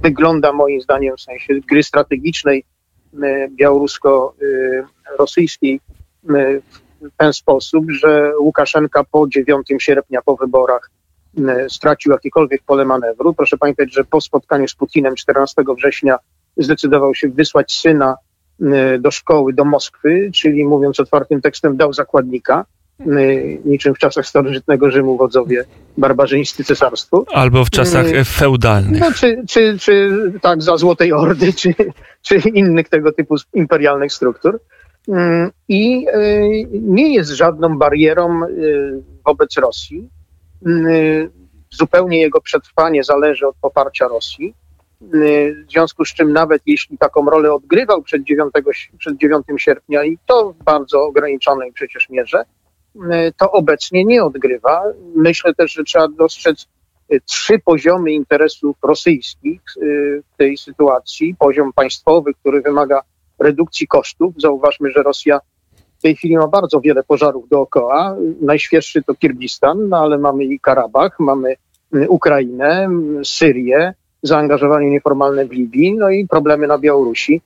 wygląda 0.02 0.52
moim 0.52 0.80
zdaniem 0.80 1.16
w 1.16 1.20
sensie 1.20 1.54
gry 1.68 1.82
strategicznej 1.82 2.64
białorusko-rosyjskiej 3.50 5.80
w 7.00 7.10
ten 7.16 7.32
sposób, 7.32 7.90
że 7.90 8.32
Łukaszenka 8.40 9.04
po 9.04 9.28
9 9.28 9.66
sierpnia, 9.78 10.22
po 10.22 10.36
wyborach 10.36 10.90
stracił 11.68 12.12
jakiekolwiek 12.12 12.62
pole 12.62 12.84
manewru. 12.84 13.34
Proszę 13.34 13.58
pamiętać, 13.58 13.94
że 13.94 14.04
po 14.04 14.20
spotkaniu 14.20 14.68
z 14.68 14.74
Putinem 14.74 15.14
14 15.14 15.62
września 15.76 16.18
zdecydował 16.56 17.14
się 17.14 17.28
wysłać 17.28 17.72
syna 17.72 18.16
do 18.98 19.10
szkoły, 19.10 19.52
do 19.52 19.64
Moskwy, 19.64 20.30
czyli 20.34 20.64
mówiąc 20.64 21.00
otwartym 21.00 21.40
tekstem, 21.40 21.76
dał 21.76 21.92
zakładnika, 21.92 22.64
niczym 23.64 23.94
w 23.94 23.98
czasach 23.98 24.26
starożytnego 24.26 24.90
Rzymu 24.90 25.16
wodzowie 25.16 25.64
barbarzyńscy 25.98 26.64
cesarstwu. 26.64 27.24
Albo 27.32 27.64
w 27.64 27.70
czasach 27.70 28.06
feudalnych. 28.26 29.00
No, 29.00 29.12
czy, 29.12 29.42
czy, 29.48 29.78
czy 29.78 30.12
tak 30.42 30.62
za 30.62 30.76
Złotej 30.76 31.12
Ordy, 31.12 31.52
czy, 31.52 31.74
czy 32.22 32.36
innych 32.54 32.88
tego 32.88 33.12
typu 33.12 33.34
imperialnych 33.54 34.12
struktur. 34.12 34.60
I 35.68 36.06
nie 36.72 37.14
jest 37.14 37.30
żadną 37.30 37.78
barierą 37.78 38.40
wobec 39.24 39.56
Rosji 39.56 40.08
Y, 40.66 41.30
zupełnie 41.70 42.20
jego 42.20 42.40
przetrwanie 42.40 43.04
zależy 43.04 43.46
od 43.46 43.56
poparcia 43.56 44.08
Rosji. 44.08 44.54
Y, 45.14 45.64
w 45.68 45.70
związku 45.70 46.04
z 46.04 46.14
czym 46.14 46.32
nawet 46.32 46.62
jeśli 46.66 46.98
taką 46.98 47.24
rolę 47.24 47.52
odgrywał 47.52 48.02
przed 48.02 48.22
9, 48.22 48.52
przed 48.98 49.16
9 49.16 49.46
sierpnia 49.56 50.04
i 50.04 50.18
to 50.26 50.52
w 50.52 50.64
bardzo 50.64 51.02
ograniczonej 51.02 51.72
przecież 51.72 52.08
mierze, 52.10 52.40
y, 52.40 52.44
to 53.36 53.52
obecnie 53.52 54.04
nie 54.04 54.24
odgrywa. 54.24 54.82
Myślę 55.16 55.54
też, 55.54 55.72
że 55.72 55.84
trzeba 55.84 56.08
dostrzec 56.08 56.66
trzy 57.24 57.58
poziomy 57.58 58.12
interesów 58.12 58.76
rosyjskich 58.82 59.60
w 60.32 60.36
tej 60.36 60.58
sytuacji. 60.58 61.34
Poziom 61.38 61.72
państwowy, 61.72 62.34
który 62.34 62.60
wymaga 62.60 63.02
redukcji 63.38 63.86
kosztów. 63.86 64.34
Zauważmy, 64.38 64.90
że 64.90 65.02
Rosja 65.02 65.40
w 65.98 66.02
tej 66.02 66.16
chwili 66.16 66.36
ma 66.36 66.48
bardzo 66.48 66.80
wiele 66.80 67.02
pożarów 67.02 67.48
dookoła. 67.48 68.16
Najświeższy 68.40 69.02
to 69.02 69.14
Kirgistan, 69.14 69.88
no 69.88 69.96
ale 69.98 70.18
mamy 70.18 70.44
i 70.44 70.60
Karabach, 70.60 71.20
mamy 71.20 71.54
Ukrainę, 72.08 72.88
Syrię, 73.24 73.94
zaangażowanie 74.22 74.90
nieformalne 74.90 75.46
w 75.46 75.52
Libii, 75.52 75.94
no 75.94 76.10
i 76.10 76.26
problemy 76.26 76.66
na 76.66 76.78
Białorusi 76.78 77.40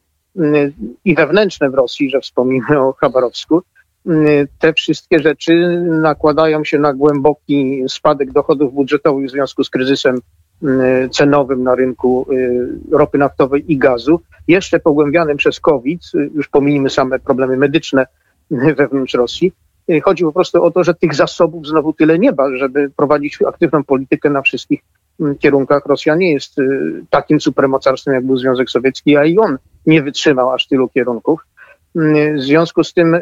i 1.05 1.15
wewnętrzne 1.15 1.71
w 1.71 1.75
Rosji, 1.75 2.11
że 2.11 2.21
wspomnimy 2.21 2.81
o 2.81 2.93
Chabarowsku. 2.93 3.63
Y, 4.11 4.49
te 4.59 4.73
wszystkie 4.73 5.19
rzeczy 5.19 5.83
nakładają 5.89 6.65
się 6.65 6.79
na 6.79 6.93
głęboki 6.95 7.83
spadek 7.89 8.33
dochodów 8.33 8.75
budżetowych 8.75 9.27
w 9.27 9.31
związku 9.31 9.65
z 9.65 9.71
kryzysem 9.71 10.19
cenowym 11.11 11.63
na 11.63 11.75
rynku 11.75 12.27
ropy 12.91 13.19
naftowej 13.19 13.73
i 13.73 13.79
gazu, 13.79 14.21
jeszcze 14.49 14.81
pogłębianym 14.81 15.37
przez 15.37 15.61
COVID, 15.61 16.01
już 16.35 16.49
pomijmy 16.49 16.91
same 16.91 17.19
problemy 17.19 17.57
medyczne, 17.57 18.07
wewnątrz 18.77 19.15
Rosji. 19.15 19.53
Y, 19.91 20.01
chodzi 20.01 20.25
po 20.25 20.33
prostu 20.33 20.65
o 20.65 20.71
to, 20.71 20.85
że 20.85 20.95
tych 20.95 21.15
zasobów 21.15 21.67
znowu 21.67 21.93
tyle 21.93 22.19
nie 22.19 22.33
ma, 22.33 22.57
żeby 22.57 22.91
prowadzić 22.97 23.39
aktywną 23.43 23.85
politykę 23.85 24.31
na 24.31 24.43
wszystkich 24.43 24.81
mm, 25.21 25.39
kierunkach. 25.39 25.87
Rosja 25.87 26.15
nie 26.15 26.33
jest 26.33 26.59
y, 26.59 27.05
takim 27.11 27.41
supermocarstwem, 27.41 28.15
jak 28.15 28.27
był 28.27 28.37
Związek 28.37 28.71
Sowiecki, 28.71 29.17
a 29.17 29.25
i 29.25 29.39
on 29.39 29.59
nie 29.87 30.03
wytrzymał 30.03 30.51
aż 30.51 30.67
tylu 30.67 30.89
kierunków. 30.89 31.41
Y, 31.97 32.35
w 32.35 32.41
związku 32.41 32.85
z 32.85 32.93
tym 32.93 33.17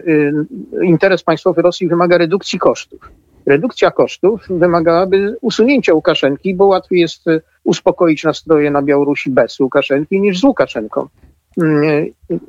interes 0.82 1.22
państwowy 1.22 1.62
Rosji 1.62 1.88
wymaga 1.88 2.18
redukcji 2.18 2.58
kosztów. 2.58 3.10
Redukcja 3.46 3.90
kosztów 3.90 4.40
wymagałaby 4.50 5.36
usunięcia 5.40 5.94
Łukaszenki, 5.94 6.54
bo 6.54 6.66
łatwiej 6.66 7.00
jest 7.00 7.24
uspokoić 7.64 8.24
nastroje 8.24 8.70
na 8.70 8.82
Białorusi 8.82 9.30
bez 9.30 9.60
Łukaszenki 9.60 10.20
niż 10.20 10.40
z 10.40 10.44
Łukaszenką. 10.44 11.08
Mm, 11.58 12.06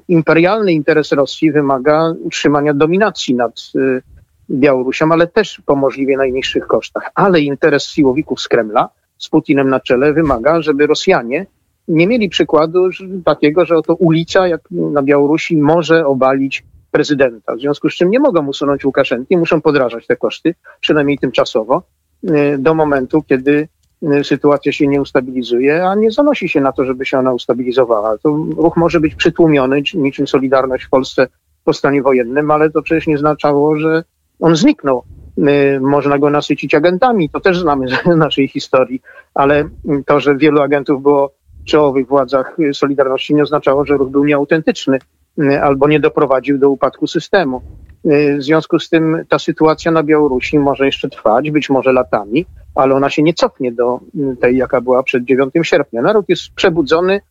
imperialny 0.07 0.73
interes 0.73 1.11
Rosji 1.11 1.51
wymaga 1.51 2.13
utrzymania 2.23 2.73
dominacji 2.73 3.35
nad 3.35 3.61
y, 3.75 4.01
Białorusią, 4.49 5.11
ale 5.11 5.27
też 5.27 5.61
po 5.65 5.75
możliwie 5.75 6.17
najniższych 6.17 6.67
kosztach. 6.67 7.11
Ale 7.15 7.41
interes 7.41 7.83
siłowików 7.83 8.41
z 8.41 8.47
Kremla 8.47 8.89
z 9.17 9.29
Putinem 9.29 9.69
na 9.69 9.79
czele 9.79 10.13
wymaga, 10.13 10.61
żeby 10.61 10.87
Rosjanie 10.87 11.45
nie 11.88 12.07
mieli 12.07 12.29
przykładu 12.29 12.89
takiego, 13.25 13.65
że 13.65 13.77
oto 13.77 13.95
ulica 13.95 14.47
jak 14.47 14.61
na 14.71 15.03
Białorusi 15.03 15.57
może 15.57 16.05
obalić 16.05 16.63
prezydenta. 16.91 17.55
W 17.55 17.59
związku 17.59 17.89
z 17.89 17.93
czym 17.93 18.09
nie 18.09 18.19
mogą 18.19 18.47
usunąć 18.47 18.85
Łukaszenki, 18.85 19.38
muszą 19.38 19.61
podrażać 19.61 20.07
te 20.07 20.15
koszty, 20.15 20.55
przynajmniej 20.81 21.17
tymczasowo, 21.17 21.83
y, 22.29 22.57
do 22.57 22.73
momentu, 22.73 23.23
kiedy 23.23 23.67
Y, 24.03 24.23
sytuacja 24.23 24.71
się 24.71 24.88
nie 24.88 25.01
ustabilizuje, 25.01 25.85
a 25.85 25.95
nie 25.95 26.11
zanosi 26.11 26.50
się 26.50 26.61
na 26.61 26.71
to, 26.71 26.85
żeby 26.85 27.05
się 27.05 27.19
ona 27.19 27.33
ustabilizowała. 27.33 28.17
To 28.17 28.29
ruch 28.57 28.77
może 28.77 29.00
być 29.00 29.15
przytłumiony, 29.15 29.81
niczym 29.93 30.27
Solidarność 30.27 30.85
w 30.85 30.89
Polsce 30.89 31.27
po 31.63 31.73
stanie 31.73 32.01
wojennym, 32.01 32.51
ale 32.51 32.69
to 32.69 32.81
przecież 32.81 33.07
nie 33.07 33.17
znaczało, 33.17 33.75
że 33.75 34.03
on 34.39 34.55
zniknął. 34.55 35.03
Y, 35.38 35.79
można 35.79 36.19
go 36.19 36.29
nasycić 36.29 36.75
agentami, 36.75 37.29
to 37.29 37.39
też 37.39 37.59
znamy 37.59 37.88
z 37.88 38.05
naszej 38.15 38.47
historii, 38.47 39.01
ale 39.33 39.69
to, 40.05 40.19
że 40.19 40.38
wielu 40.38 40.61
agentów 40.61 41.01
było 41.01 41.33
czołowych 41.65 42.08
władzach 42.08 42.58
Solidarności 42.74 43.36
nie 43.36 43.44
oznaczało, 43.44 43.86
że 43.86 43.98
ruch 43.98 44.10
był 44.10 44.25
nieautentyczny 44.25 45.00
y, 45.39 45.62
albo 45.62 45.88
nie 45.88 46.00
doprowadził 46.00 46.58
do 46.58 46.70
upadku 46.70 47.08
systemu. 47.08 47.62
W 48.38 48.44
związku 48.44 48.80
z 48.80 48.89
tym 48.89 49.25
ta 49.30 49.39
sytuacja 49.39 49.91
na 49.91 50.03
Białorusi 50.03 50.60
może 50.60 50.86
jeszcze 50.86 51.10
trwać, 51.10 51.51
być 51.51 51.70
może 51.70 51.94
latami, 51.94 52.46
ale 52.75 52.96
ona 52.96 53.10
się 53.10 53.24
nie 53.24 53.34
cofnie 53.34 53.72
do 53.72 54.00
tej, 54.39 54.58
jaka 54.58 54.82
była 54.82 55.03
przed 55.03 55.24
9 55.24 55.53
sierpnia. 55.62 56.01
Naród 56.01 56.30
jest 56.30 56.44
przebudzony, 56.56 57.22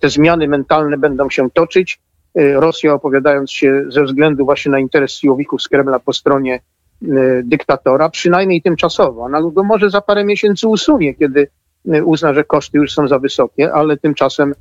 te 0.00 0.10
zmiany 0.10 0.48
mentalne 0.48 0.98
będą 0.98 1.30
się 1.30 1.50
toczyć. 1.50 2.00
Y, 2.38 2.54
Rosja 2.54 2.94
opowiadając 2.94 3.52
się 3.52 3.84
ze 3.88 4.04
względu 4.04 4.44
właśnie 4.44 4.72
na 4.72 4.78
interes 4.78 5.12
siłowików 5.12 5.62
z 5.62 5.68
Kremla 5.68 5.98
po 5.98 6.12
stronie 6.12 6.60
y, 7.02 7.42
dyktatora, 7.44 8.08
przynajmniej 8.08 8.62
tymczasowo. 8.62 9.22
Ona 9.22 9.42
go 9.42 9.64
może 9.64 9.90
za 9.90 10.00
parę 10.00 10.24
miesięcy 10.24 10.68
usunie, 10.68 11.14
kiedy 11.14 11.40
y, 11.40 11.48
uzna, 12.04 12.34
że 12.34 12.44
koszty 12.44 12.78
już 12.78 12.92
są 12.92 13.08
za 13.08 13.18
wysokie, 13.18 13.72
ale 13.72 13.96
tymczasem 13.96 14.54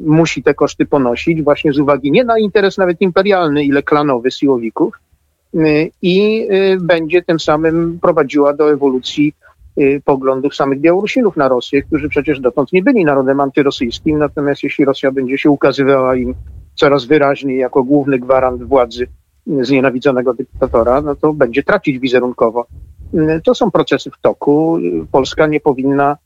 musi 0.00 0.42
te 0.42 0.54
koszty 0.54 0.86
ponosić 0.86 1.42
właśnie 1.42 1.72
z 1.72 1.78
uwagi 1.78 2.10
nie 2.10 2.24
na 2.24 2.38
interes 2.38 2.78
nawet 2.78 3.00
imperialny, 3.00 3.64
ile 3.64 3.82
klanowy 3.82 4.30
siłowików, 4.30 4.94
Y, 5.54 5.90
i 6.02 6.48
y, 6.52 6.78
będzie 6.80 7.22
tym 7.22 7.40
samym 7.40 7.98
prowadziła 8.02 8.54
do 8.54 8.72
ewolucji 8.72 9.34
y, 9.80 10.02
poglądów 10.04 10.54
samych 10.54 10.80
Białorusinów 10.80 11.36
na 11.36 11.48
Rosję, 11.48 11.82
którzy 11.82 12.08
przecież 12.08 12.40
dotąd 12.40 12.72
nie 12.72 12.82
byli 12.82 13.04
narodem 13.04 13.40
antyrosyjskim, 13.40 14.18
natomiast 14.18 14.62
jeśli 14.62 14.84
Rosja 14.84 15.12
będzie 15.12 15.38
się 15.38 15.50
ukazywała 15.50 16.16
im 16.16 16.34
coraz 16.74 17.04
wyraźniej 17.04 17.58
jako 17.58 17.84
główny 17.84 18.18
gwarant 18.18 18.62
władzy 18.62 19.06
znienawidzonego 19.46 20.34
dyktatora, 20.34 21.00
no 21.00 21.16
to 21.16 21.32
będzie 21.32 21.62
tracić 21.62 21.98
wizerunkowo. 21.98 22.66
To 23.44 23.54
są 23.54 23.70
procesy 23.70 24.10
w 24.10 24.20
toku. 24.20 24.78
Polska 25.12 25.46
nie 25.46 25.60
powinna 25.60 26.16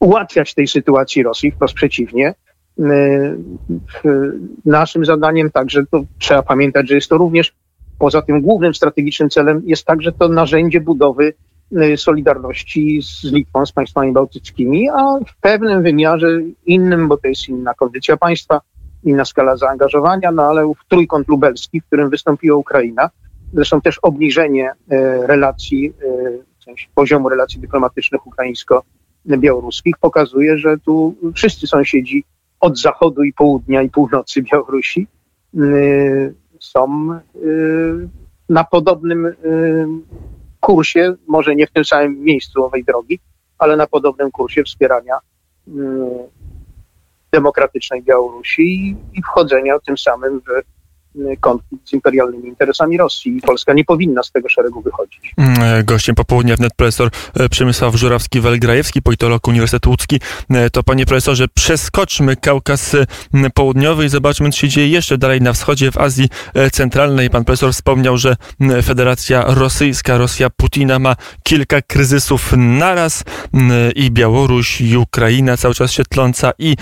ułatwiać 0.00 0.54
tej 0.54 0.68
sytuacji 0.68 1.22
Rosji, 1.22 1.50
wprost 1.50 1.74
przeciwnie. 1.74 2.34
Naszym 4.64 5.04
zadaniem 5.04 5.50
także 5.50 5.86
to 5.90 6.04
trzeba 6.18 6.42
pamiętać, 6.42 6.88
że 6.88 6.94
jest 6.94 7.08
to 7.08 7.18
również 7.18 7.54
poza 7.98 8.22
tym 8.22 8.40
głównym 8.40 8.74
strategicznym 8.74 9.30
celem 9.30 9.62
jest 9.64 9.84
także 9.84 10.12
to 10.12 10.28
narzędzie 10.28 10.80
budowy 10.80 11.32
y, 11.72 11.96
solidarności 11.96 13.02
z 13.02 13.24
Litwą, 13.24 13.66
z 13.66 13.72
państwami 13.72 14.12
bałtyckimi, 14.12 14.88
a 14.88 15.18
w 15.26 15.40
pewnym 15.40 15.82
wymiarze 15.82 16.28
innym, 16.66 17.08
bo 17.08 17.16
to 17.16 17.28
jest 17.28 17.48
inna 17.48 17.74
kondycja 17.74 18.16
państwa, 18.16 18.60
inna 19.04 19.24
skala 19.24 19.56
zaangażowania, 19.56 20.32
no 20.32 20.42
ale 20.42 20.66
w 20.66 20.88
trójkąt 20.88 21.28
lubelski, 21.28 21.80
w 21.80 21.86
którym 21.86 22.10
wystąpiła 22.10 22.56
Ukraina, 22.56 23.10
zresztą 23.52 23.80
też 23.80 23.98
obniżenie 23.98 24.70
y, 24.70 24.76
relacji, 25.26 25.92
y, 26.02 26.44
w 26.58 26.64
sensie 26.64 26.86
poziomu 26.94 27.28
relacji 27.28 27.60
dyplomatycznych 27.60 28.26
ukraińsko-białoruskich 28.26 29.94
pokazuje, 30.00 30.58
że 30.58 30.78
tu 30.78 31.14
wszyscy 31.34 31.66
sąsiedzi 31.66 32.24
od 32.60 32.78
zachodu 32.78 33.22
i 33.22 33.32
południa 33.32 33.82
i 33.82 33.90
północy 33.90 34.42
Białorusi 34.42 35.06
y, 35.54 36.34
są 36.60 37.08
na 38.48 38.64
podobnym 38.64 39.34
kursie, 40.60 41.14
może 41.26 41.56
nie 41.56 41.66
w 41.66 41.70
tym 41.70 41.84
samym 41.84 42.20
miejscu 42.20 42.64
owej 42.64 42.84
drogi, 42.84 43.18
ale 43.58 43.76
na 43.76 43.86
podobnym 43.86 44.30
kursie 44.30 44.64
wspierania 44.64 45.14
demokratycznej 47.32 48.02
Białorusi 48.02 48.96
i 49.14 49.22
wchodzenia 49.22 49.78
tym 49.78 49.98
samym 49.98 50.40
w 50.40 50.75
konflikt 51.40 51.88
z 51.88 51.92
imperialnymi 51.92 52.48
interesami 52.48 52.96
Rosji 52.96 53.36
i 53.36 53.40
Polska 53.40 53.72
nie 53.72 53.84
powinna 53.84 54.22
z 54.22 54.32
tego 54.32 54.48
szeregu 54.48 54.82
wychodzić. 54.82 55.32
Mm, 55.36 55.62
e, 55.62 55.84
gościem 55.84 56.14
popołudnia 56.14 56.56
wnet 56.56 56.74
profesor 56.76 57.10
e, 57.34 57.48
Przemysław 57.48 57.94
Żurawski-Welgrajewski, 57.94 59.02
politolog 59.02 59.48
Uniwersytetu 59.48 59.90
Łódzki. 59.90 60.20
E, 60.50 60.70
to 60.70 60.82
panie 60.82 61.06
profesorze, 61.06 61.48
przeskoczmy 61.54 62.36
Kaukaz 62.36 62.96
Południowy 63.54 64.04
i 64.04 64.08
zobaczmy, 64.08 64.50
co 64.50 64.58
się 64.58 64.68
dzieje 64.68 64.88
jeszcze 64.88 65.18
dalej 65.18 65.40
na 65.40 65.52
wschodzie, 65.52 65.92
w 65.92 65.98
Azji 65.98 66.28
Centralnej. 66.72 67.30
Pan 67.30 67.44
profesor 67.44 67.72
wspomniał, 67.72 68.16
że 68.16 68.36
Federacja 68.82 69.44
Rosyjska, 69.46 70.18
Rosja 70.18 70.50
Putina 70.50 70.98
ma 70.98 71.16
kilka 71.42 71.82
kryzysów 71.82 72.52
naraz 72.56 73.24
i 73.94 74.10
Białoruś, 74.10 74.80
i 74.80 74.96
Ukraina 74.96 75.56
cały 75.56 75.74
czas 75.74 75.92
się 75.92 76.04
tląca 76.04 76.52
i 76.58 76.76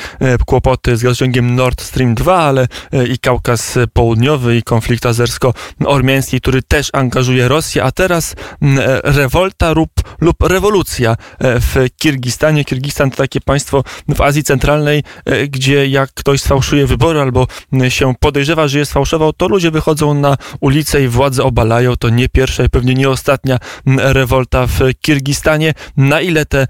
kłopoty 0.46 0.96
z 0.96 1.02
gazociągiem 1.02 1.56
Nord 1.56 1.82
Stream 1.82 2.14
2, 2.14 2.36
ale 2.36 2.68
i 3.08 3.18
Kaukaz 3.18 3.78
Południowy 3.92 4.24
i 4.57 4.62
konflikt 4.62 5.07
azersko-ormiański, 5.07 6.40
który 6.40 6.62
też 6.62 6.90
angażuje 6.93 7.49
Rosję, 7.49 7.85
a 7.85 7.93
teraz 7.93 8.35
mm, 8.62 8.78
e, 8.78 9.00
rewolta 9.04 9.73
lub, 9.73 9.90
lub 10.21 10.43
rewolucja 10.43 11.11
e, 11.11 11.16
w 11.61 11.76
Kirgistanie. 11.97 12.64
Kirgistan 12.64 13.11
to 13.11 13.16
takie 13.16 13.40
państwo 13.40 13.85
w 14.09 14.21
Azji 14.21 14.45
Centralnej, 14.45 15.02
e, 15.25 15.49
gdzie 15.49 15.88
jak 15.88 16.14
ktoś 16.14 16.40
sfałszuje 16.40 16.87
wybory 16.87 17.21
albo 17.21 17.47
mm, 17.73 17.90
się 17.90 18.14
podejrzewa, 18.21 18.69
że 18.69 18.78
je 18.78 18.87
sfałszował, 18.87 19.33
to 19.33 19.49
ludzie 19.49 19.71
wychodzą 19.71 20.14
na 20.14 20.37
ulicę 20.61 21.02
i 21.02 21.09
władze 21.09 21.45
obalają. 21.45 21.97
To 21.97 22.09
nie 22.09 22.28
pierwsza 22.28 22.64
i 22.64 22.69
pewnie 22.69 22.95
nie 22.95 23.11
ostatnia 23.11 23.59
mm, 23.87 24.12
rewolta 24.12 24.66
w 24.66 24.78
Kirgistanie. 25.00 25.75
Na 25.97 26.21
ile 26.21 26.47
te 26.47 26.66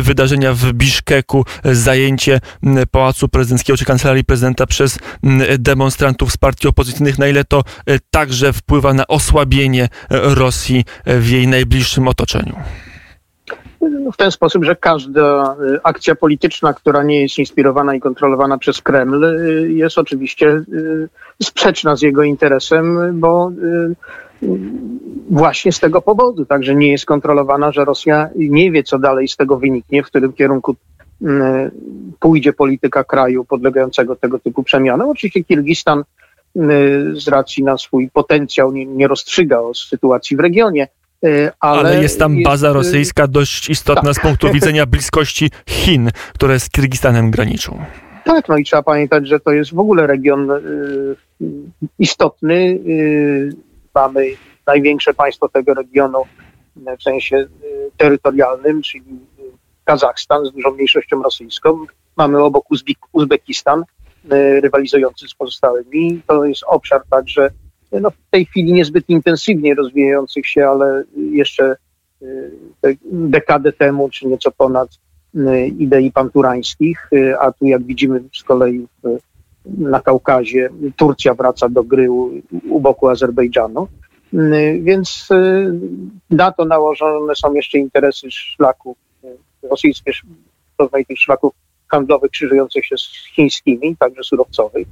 wydarzenia 0.00 0.52
w 0.52 0.72
Biszkeku, 0.72 1.44
zajęcie 1.64 2.40
Pałacu 2.90 3.28
Prezydenckiego 3.28 3.76
czy 3.76 3.84
Kancelarii 3.84 4.24
Prezydenta 4.24 4.66
przez 4.66 4.98
demonstrantów 5.58 6.32
z 6.32 6.36
partii 6.36 6.68
opozycyjnej, 6.68 6.91
opozycyjnych, 6.92 7.18
na 7.18 7.28
ile 7.28 7.44
to 7.44 7.62
e, 7.86 7.98
także 8.10 8.52
wpływa 8.52 8.94
na 8.94 9.06
osłabienie 9.06 9.84
e, 9.84 9.88
Rosji 10.34 10.84
e, 11.04 11.18
w 11.18 11.30
jej 11.30 11.48
najbliższym 11.48 12.08
otoczeniu? 12.08 12.56
W 14.12 14.16
ten 14.16 14.30
sposób, 14.30 14.64
że 14.64 14.76
każda 14.76 15.56
akcja 15.82 16.14
polityczna, 16.14 16.74
która 16.74 17.02
nie 17.02 17.22
jest 17.22 17.38
inspirowana 17.38 17.94
i 17.94 18.00
kontrolowana 18.00 18.58
przez 18.58 18.82
Kreml, 18.82 19.26
jest 19.68 19.98
oczywiście 19.98 20.62
sprzeczna 21.42 21.96
z 21.96 22.02
jego 22.02 22.22
interesem, 22.22 22.98
bo 23.20 23.52
właśnie 25.30 25.72
z 25.72 25.80
tego 25.80 26.02
powodu, 26.02 26.44
także 26.44 26.74
nie 26.74 26.90
jest 26.90 27.06
kontrolowana, 27.06 27.72
że 27.72 27.84
Rosja 27.84 28.28
nie 28.36 28.70
wie, 28.70 28.82
co 28.82 28.98
dalej 28.98 29.28
z 29.28 29.36
tego 29.36 29.56
wyniknie, 29.56 30.02
w 30.02 30.06
którym 30.06 30.32
kierunku 30.32 30.76
pójdzie 32.20 32.52
polityka 32.52 33.04
kraju 33.04 33.44
podlegającego 33.44 34.16
tego 34.16 34.38
typu 34.38 34.62
przemianom. 34.62 35.10
Oczywiście 35.10 35.44
Kirgistan 35.44 36.04
z 37.12 37.28
racji 37.28 37.64
na 37.64 37.78
swój 37.78 38.10
potencjał 38.10 38.72
nie, 38.72 38.86
nie 38.86 39.08
rozstrzyga 39.08 39.58
o 39.58 39.74
sytuacji 39.74 40.36
w 40.36 40.40
regionie. 40.40 40.88
Y, 41.24 41.50
ale, 41.60 41.80
ale, 41.80 42.02
jest 42.02 42.18
tam 42.18 42.42
baza 42.42 42.66
jest, 42.66 42.76
y, 42.76 42.78
rosyjska 42.78 43.26
dość 43.26 43.70
istotna 43.70 44.02
tak. 44.02 44.14
z 44.14 44.20
punktu 44.20 44.52
widzenia 44.54 44.86
bliskości 44.86 45.50
Chin, 45.66 46.10
które 46.34 46.60
z 46.60 46.70
Kirgistanem 46.70 47.30
graniczą. 47.30 47.84
Tak, 48.24 48.48
no 48.48 48.56
i 48.56 48.64
trzeba 48.64 48.82
pamiętać, 48.82 49.28
że 49.28 49.40
to 49.40 49.50
jest 49.50 49.74
w 49.74 49.78
ogóle 49.78 50.06
region 50.06 50.50
y, 50.50 51.16
istotny. 51.98 52.54
Y, 52.54 53.52
mamy 53.94 54.26
największe 54.66 55.14
państwo 55.14 55.48
tego 55.48 55.74
regionu 55.74 56.24
w 56.98 57.02
sensie 57.02 57.36
y, 57.36 57.48
terytorialnym, 57.96 58.82
czyli 58.82 59.04
Kazachstan 59.84 60.46
z 60.46 60.52
dużą 60.52 60.70
mniejszością 60.70 61.22
rosyjską. 61.22 61.86
Mamy 62.16 62.42
obok 62.42 62.70
Uzbek 62.70 62.96
Uzbekistan, 63.12 63.84
rywalizujący 64.60 65.28
z 65.28 65.34
pozostałymi. 65.34 66.22
To 66.26 66.44
jest 66.44 66.62
obszar 66.66 67.02
także 67.10 67.50
no, 68.00 68.10
w 68.10 68.30
tej 68.30 68.46
chwili 68.46 68.72
niezbyt 68.72 69.08
intensywnie 69.08 69.74
rozwijających 69.74 70.46
się, 70.46 70.68
ale 70.68 71.04
jeszcze 71.16 71.76
e, 72.22 72.26
dekadę 73.12 73.72
temu, 73.72 74.08
czy 74.08 74.26
nieco 74.26 74.50
ponad 74.50 74.88
e, 75.36 75.66
idei 75.66 76.12
panturańskich, 76.12 77.10
a 77.40 77.52
tu 77.52 77.66
jak 77.66 77.82
widzimy 77.82 78.22
z 78.34 78.42
kolei 78.42 78.86
na 79.64 80.00
Kaukazie 80.00 80.68
Turcja 80.96 81.34
wraca 81.34 81.68
do 81.68 81.82
gry 81.82 82.10
u, 82.10 82.30
u 82.68 82.80
boku 82.80 83.08
Azerbejdżanu. 83.08 83.88
Więc 84.80 85.28
na 86.30 86.52
to 86.52 86.64
nałożone 86.64 87.34
są 87.34 87.54
jeszcze 87.54 87.78
interesy 87.78 88.30
szlaków, 88.30 88.96
rosyjskie 89.62 90.12
rozmaitych 90.78 91.18
szlaków 91.18 91.52
handlowych 91.92 92.30
krzyżujących 92.30 92.86
się 92.86 92.96
z 92.98 93.26
chińskimi, 93.34 93.96
także 93.96 94.22
surowcowych. 94.24 94.86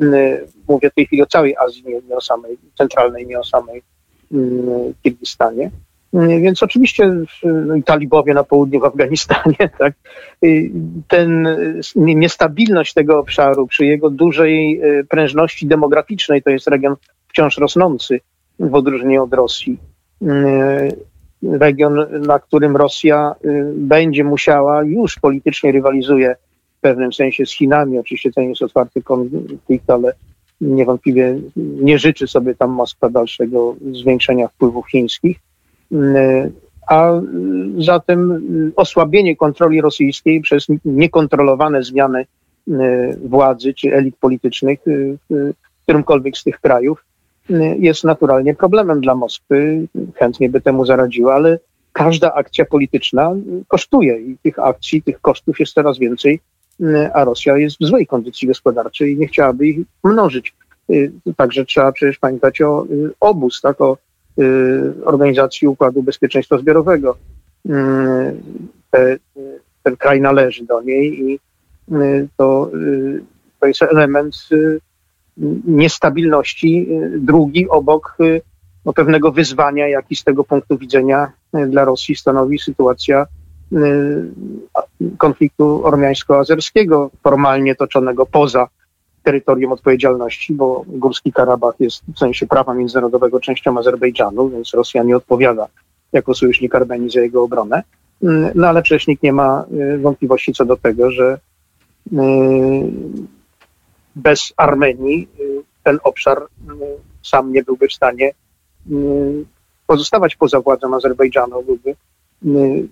Mm, 0.00 0.38
mówię 0.68 0.90
w 0.90 0.94
tej 0.94 1.06
chwili 1.06 1.22
o 1.22 1.26
całej 1.26 1.56
Azji, 1.56 1.84
nie, 2.08 2.16
o 2.16 2.20
samej 2.20 2.58
centralnej, 2.78 3.26
nie 3.26 3.38
o 3.38 3.44
samej 3.44 3.82
mm, 4.32 4.94
Kirgistanie. 5.02 5.70
Mm, 6.14 6.42
więc 6.42 6.62
oczywiście 6.62 7.14
no 7.44 7.74
talibowie 7.84 8.34
na 8.34 8.44
południu 8.44 8.80
w 8.80 8.84
Afganistanie, 8.84 9.70
tak, 9.78 9.94
y, 10.44 10.70
ten, 11.08 11.48
niestabilność 11.96 12.94
tego 12.94 13.18
obszaru 13.18 13.66
przy 13.66 13.86
jego 13.86 14.10
dużej 14.10 14.80
y, 14.84 15.04
prężności 15.04 15.66
demograficznej, 15.66 16.42
to 16.42 16.50
jest 16.50 16.68
region 16.68 16.96
wciąż 17.28 17.58
rosnący 17.58 18.20
w 18.58 18.74
odróżnieniu 18.74 19.24
od 19.24 19.34
Rosji, 19.34 19.78
region, 21.42 22.06
na 22.26 22.38
którym 22.38 22.76
Rosja 22.76 23.34
y, 23.44 23.72
będzie 23.76 24.24
musiała, 24.24 24.82
już 24.82 25.18
politycznie 25.18 25.72
rywalizuje 25.72 26.36
w 26.78 26.80
pewnym 26.80 27.12
sensie 27.12 27.46
z 27.46 27.52
Chinami. 27.52 27.98
Oczywiście 27.98 28.32
to 28.32 28.40
nie 28.40 28.48
jest 28.48 28.62
otwarty 28.62 29.02
konflikt, 29.02 29.90
ale 29.90 30.12
niewątpliwie 30.60 31.38
nie 31.56 31.98
życzy 31.98 32.26
sobie 32.26 32.54
tam 32.54 32.70
Moskwa 32.70 33.10
dalszego 33.10 33.76
zwiększenia 33.92 34.48
wpływów 34.48 34.88
chińskich. 34.90 35.38
Y, 35.92 36.52
a 36.88 37.12
zatem 37.78 38.42
osłabienie 38.76 39.36
kontroli 39.36 39.80
rosyjskiej 39.80 40.40
przez 40.40 40.66
niekontrolowane 40.84 41.82
zmiany 41.82 42.26
y, 42.68 42.74
władzy 43.24 43.74
czy 43.74 43.94
elit 43.94 44.16
politycznych 44.16 44.78
w 45.30 45.52
którymkolwiek 45.82 46.36
z 46.36 46.44
tych 46.44 46.60
krajów 46.60 47.04
jest 47.78 48.04
naturalnie 48.04 48.54
problemem 48.54 49.00
dla 49.00 49.14
Moskwy. 49.14 49.86
Chętnie 50.14 50.50
by 50.50 50.60
temu 50.60 50.86
zaradziła, 50.86 51.34
ale 51.34 51.58
każda 51.92 52.34
akcja 52.34 52.64
polityczna 52.64 53.32
kosztuje 53.68 54.20
i 54.20 54.36
tych 54.42 54.58
akcji, 54.58 55.02
tych 55.02 55.20
kosztów 55.20 55.60
jest 55.60 55.74
coraz 55.74 55.98
więcej, 55.98 56.40
a 57.14 57.24
Rosja 57.24 57.56
jest 57.56 57.76
w 57.80 57.84
złej 57.84 58.06
kondycji 58.06 58.48
gospodarczej 58.48 59.12
i 59.12 59.18
nie 59.18 59.26
chciałaby 59.26 59.66
ich 59.66 59.86
mnożyć. 60.04 60.54
Także 61.36 61.64
trzeba 61.64 61.92
przecież 61.92 62.18
pamiętać 62.18 62.60
o 62.60 62.86
obóz, 63.20 63.60
tak, 63.60 63.80
o 63.80 63.96
Organizacji 65.04 65.68
Układu 65.68 66.02
Bezpieczeństwa 66.02 66.58
Zbiorowego. 66.58 67.16
Te, 68.90 69.16
ten 69.82 69.96
kraj 69.96 70.20
należy 70.20 70.64
do 70.64 70.82
niej 70.82 71.20
i 71.20 71.40
to, 72.36 72.70
to 73.60 73.66
jest 73.66 73.82
element 73.82 74.36
niestabilności 75.64 76.86
y, 76.90 77.18
drugi 77.18 77.68
obok 77.68 78.16
y, 78.20 78.40
no, 78.84 78.92
pewnego 78.92 79.32
wyzwania, 79.32 79.88
jaki 79.88 80.16
z 80.16 80.24
tego 80.24 80.44
punktu 80.44 80.78
widzenia 80.78 81.32
y, 81.56 81.66
dla 81.66 81.84
Rosji 81.84 82.16
stanowi 82.16 82.58
sytuacja 82.58 83.26
konfliktu 85.18 85.86
ormiańsko-azerskiego, 85.86 87.10
formalnie 87.22 87.74
toczonego 87.74 88.26
poza 88.26 88.68
terytorium 89.22 89.72
odpowiedzialności, 89.72 90.54
bo 90.54 90.84
Górski 90.86 91.32
Karabach 91.32 91.74
jest 91.80 92.02
w 92.14 92.18
sensie 92.18 92.46
prawa 92.46 92.74
międzynarodowego 92.74 93.40
częścią 93.40 93.78
Azerbejdżanu, 93.78 94.48
więc 94.48 94.74
Rosja 94.74 95.02
nie 95.02 95.16
odpowiada 95.16 95.66
jako 96.12 96.34
sojusznik 96.34 96.74
Armenii 96.74 97.10
za 97.10 97.20
jego 97.20 97.42
obronę. 97.42 97.82
No 98.54 98.68
ale 98.68 98.82
przecież 98.82 99.06
nikt 99.06 99.22
nie 99.22 99.32
ma 99.32 99.64
wątpliwości 99.98 100.52
co 100.52 100.64
do 100.64 100.76
tego, 100.76 101.10
że 101.10 101.38
bez 104.18 104.52
Armenii 104.56 105.28
y, 105.40 105.62
ten 105.84 105.98
obszar 106.02 106.38
y, 106.42 106.46
sam 107.22 107.52
nie 107.52 107.62
byłby 107.62 107.88
w 107.88 107.92
stanie 107.92 108.32
y, 108.90 109.44
pozostawać 109.86 110.36
poza 110.36 110.60
władzą 110.60 110.94
Azerbejdżanu, 110.94 111.62
byłby 111.62 111.94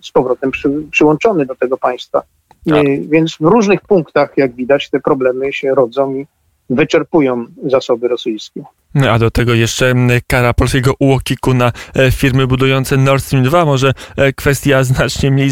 z 0.02 0.10
powrotem 0.10 0.50
przy, 0.50 0.70
przyłączony 0.90 1.46
do 1.46 1.54
tego 1.54 1.76
państwa. 1.76 2.22
Tak. 2.70 2.86
Więc 3.08 3.36
w 3.36 3.40
różnych 3.40 3.80
punktach, 3.80 4.32
jak 4.36 4.54
widać, 4.54 4.90
te 4.90 5.00
problemy 5.00 5.52
się 5.52 5.74
rodzą 5.74 6.14
i 6.14 6.26
wyczerpują 6.70 7.46
zasoby 7.66 8.08
rosyjskie. 8.08 8.64
A 9.10 9.18
do 9.18 9.30
tego 9.30 9.54
jeszcze 9.54 9.94
kara 10.26 10.54
polskiego 10.54 10.94
UOKiK-u 10.98 11.54
na 11.54 11.72
firmy 12.12 12.46
budujące 12.46 12.96
Nord 12.96 13.24
Stream 13.24 13.44
2. 13.44 13.64
Może 13.64 13.92
kwestia 14.36 14.84
znacznie 14.84 15.30
mniej 15.30 15.50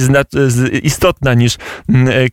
istotna 0.83 1.35
niż 1.35 1.57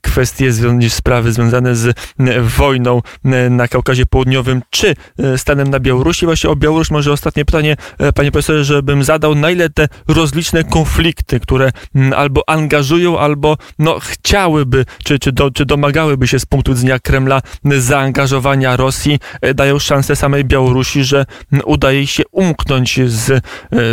kwestie, 0.02 0.52
niż 0.74 0.94
sprawy 0.94 1.32
związane 1.32 1.76
z 1.76 1.98
wojną 2.42 3.02
na 3.50 3.68
Kaukazie 3.68 4.06
Południowym 4.06 4.62
czy 4.70 4.96
stanem 5.38 5.68
na 5.68 5.80
Białorusi. 5.80 6.26
Właśnie 6.26 6.50
o 6.50 6.56
Białoruś 6.56 6.92
może 6.92 7.12
ostatnie 7.12 7.46
pytanie, 7.46 7.76
panie 8.16 8.32
profesorze, 8.32 8.64
żebym 8.64 9.04
zadał, 9.04 9.36
na 9.36 9.52
ile 9.52 9.70
te 9.70 9.88
rozliczne 10.08 10.64
konflikty, 10.64 11.40
które 11.40 11.72
albo 12.16 12.50
angażują, 12.50 13.20
albo 13.20 13.58
no, 13.80 14.00
chciałyby, 14.00 14.86
czy, 15.04 15.20
czy, 15.20 15.32
do, 15.32 15.52
czy 15.52 15.66
domagałyby 15.66 16.28
się 16.28 16.40
z 16.40 16.46
punktu 16.46 16.74
widzenia 16.74 17.00
Kremla 17.00 17.42
zaangażowania 17.64 18.78
Rosji, 18.78 19.20
dają 19.56 19.80
szansę 19.80 20.16
samej 20.16 20.46
Białorusi, 20.46 21.01
że 21.04 21.26
udaje 21.66 22.08
się 22.08 22.24
umknąć 22.32 23.00
z 23.06 23.30
e, 23.32 23.42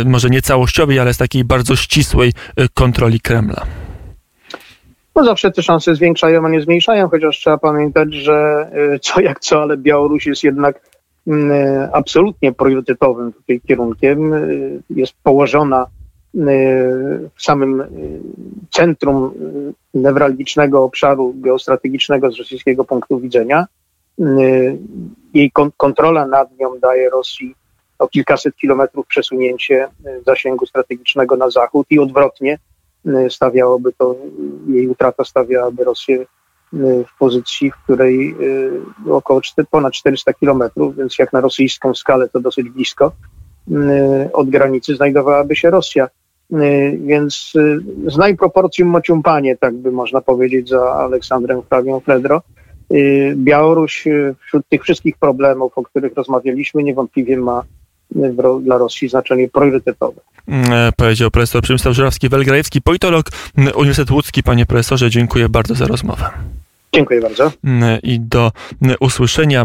może 0.05 0.29
nie 0.29 0.41
całościowej, 0.41 0.99
ale 0.99 1.13
z 1.13 1.17
takiej 1.17 1.43
bardzo 1.43 1.75
ścisłej 1.75 2.33
e, 2.55 2.67
kontroli 2.73 3.19
Kremla. 3.19 3.65
No 5.15 5.25
zawsze 5.25 5.51
te 5.51 5.63
szanse 5.63 5.95
zwiększają, 5.95 6.45
a 6.45 6.49
nie 6.49 6.61
zmniejszają, 6.61 7.09
chociaż 7.09 7.37
trzeba 7.37 7.57
pamiętać, 7.57 8.13
że 8.13 8.69
e, 8.93 8.99
co 8.99 9.21
jak 9.21 9.39
co, 9.39 9.61
ale 9.61 9.77
Białoruś 9.77 10.27
jest 10.27 10.43
jednak 10.43 10.81
mm, 11.27 11.89
absolutnie 11.93 12.51
priorytetowym 12.51 13.33
tutaj 13.33 13.61
kierunkiem. 13.67 14.33
Jest 14.89 15.13
położona 15.23 15.85
w 17.35 17.43
samym 17.43 17.83
centrum 18.71 19.31
newralgicznego 19.93 20.83
obszaru 20.83 21.33
geostrategicznego 21.37 22.31
z 22.31 22.37
rosyjskiego 22.37 22.85
punktu 22.85 23.19
widzenia. 23.19 23.65
Jej 25.33 25.51
kontrola 25.77 26.27
nad 26.27 26.59
nią 26.59 26.79
daje 26.79 27.09
Rosji 27.09 27.55
o 27.99 28.07
kilkaset 28.07 28.55
kilometrów 28.55 29.07
przesunięcie 29.07 29.87
zasięgu 30.25 30.65
strategicznego 30.65 31.35
na 31.35 31.49
zachód 31.49 31.87
i 31.89 31.99
odwrotnie 31.99 32.59
stawiałoby 33.29 33.93
to, 33.93 34.15
jej 34.67 34.87
utrata 34.87 35.23
stawiałaby 35.23 35.83
Rosję 35.83 36.25
w 36.73 37.17
pozycji, 37.19 37.71
w 37.71 37.83
której 37.83 38.35
około 39.09 39.41
4, 39.41 39.67
ponad 39.71 39.93
400 39.93 40.33
kilometrów, 40.33 40.95
więc 40.95 41.19
jak 41.19 41.33
na 41.33 41.41
rosyjską 41.41 41.93
skalę 41.93 42.29
to 42.29 42.39
dosyć 42.39 42.69
blisko, 42.69 43.11
od 44.33 44.49
granicy 44.49 44.95
znajdowałaby 44.95 45.55
się 45.55 45.69
Rosja. 45.69 46.07
Więc 46.99 47.53
znaj 48.07 48.37
proporcjum 48.37 48.87
mociumpanie, 48.87 49.57
tak 49.57 49.75
by 49.75 49.91
można 49.91 50.21
powiedzieć, 50.21 50.69
za 50.69 50.93
Aleksandrem 50.93 51.61
Frawią 51.61 51.99
Fredro. 51.99 52.41
Białoruś 53.35 54.05
wśród 54.45 54.67
tych 54.69 54.83
wszystkich 54.83 55.17
problemów, 55.17 55.77
o 55.77 55.83
których 55.83 56.15
rozmawialiśmy, 56.15 56.83
niewątpliwie 56.83 57.37
ma 57.37 57.63
dla 58.61 58.77
Rosji 58.77 59.09
znaczenie 59.09 59.47
priorytetowe. 59.47 60.21
Powiedział 60.97 61.31
profesor 61.31 61.61
Przemysław 61.61 61.95
Żurawski-Welgrajewski, 61.95 62.81
politolog 62.81 63.25
Uniwersytet 63.75 64.11
Łódzki. 64.11 64.43
Panie 64.43 64.65
profesorze, 64.65 65.09
dziękuję 65.09 65.49
bardzo 65.49 65.75
za 65.75 65.87
rozmowę. 65.87 66.29
Dziękuję 66.93 67.21
bardzo. 67.21 67.51
I 68.03 68.19
do 68.19 68.51
usłyszenia. 68.99 69.57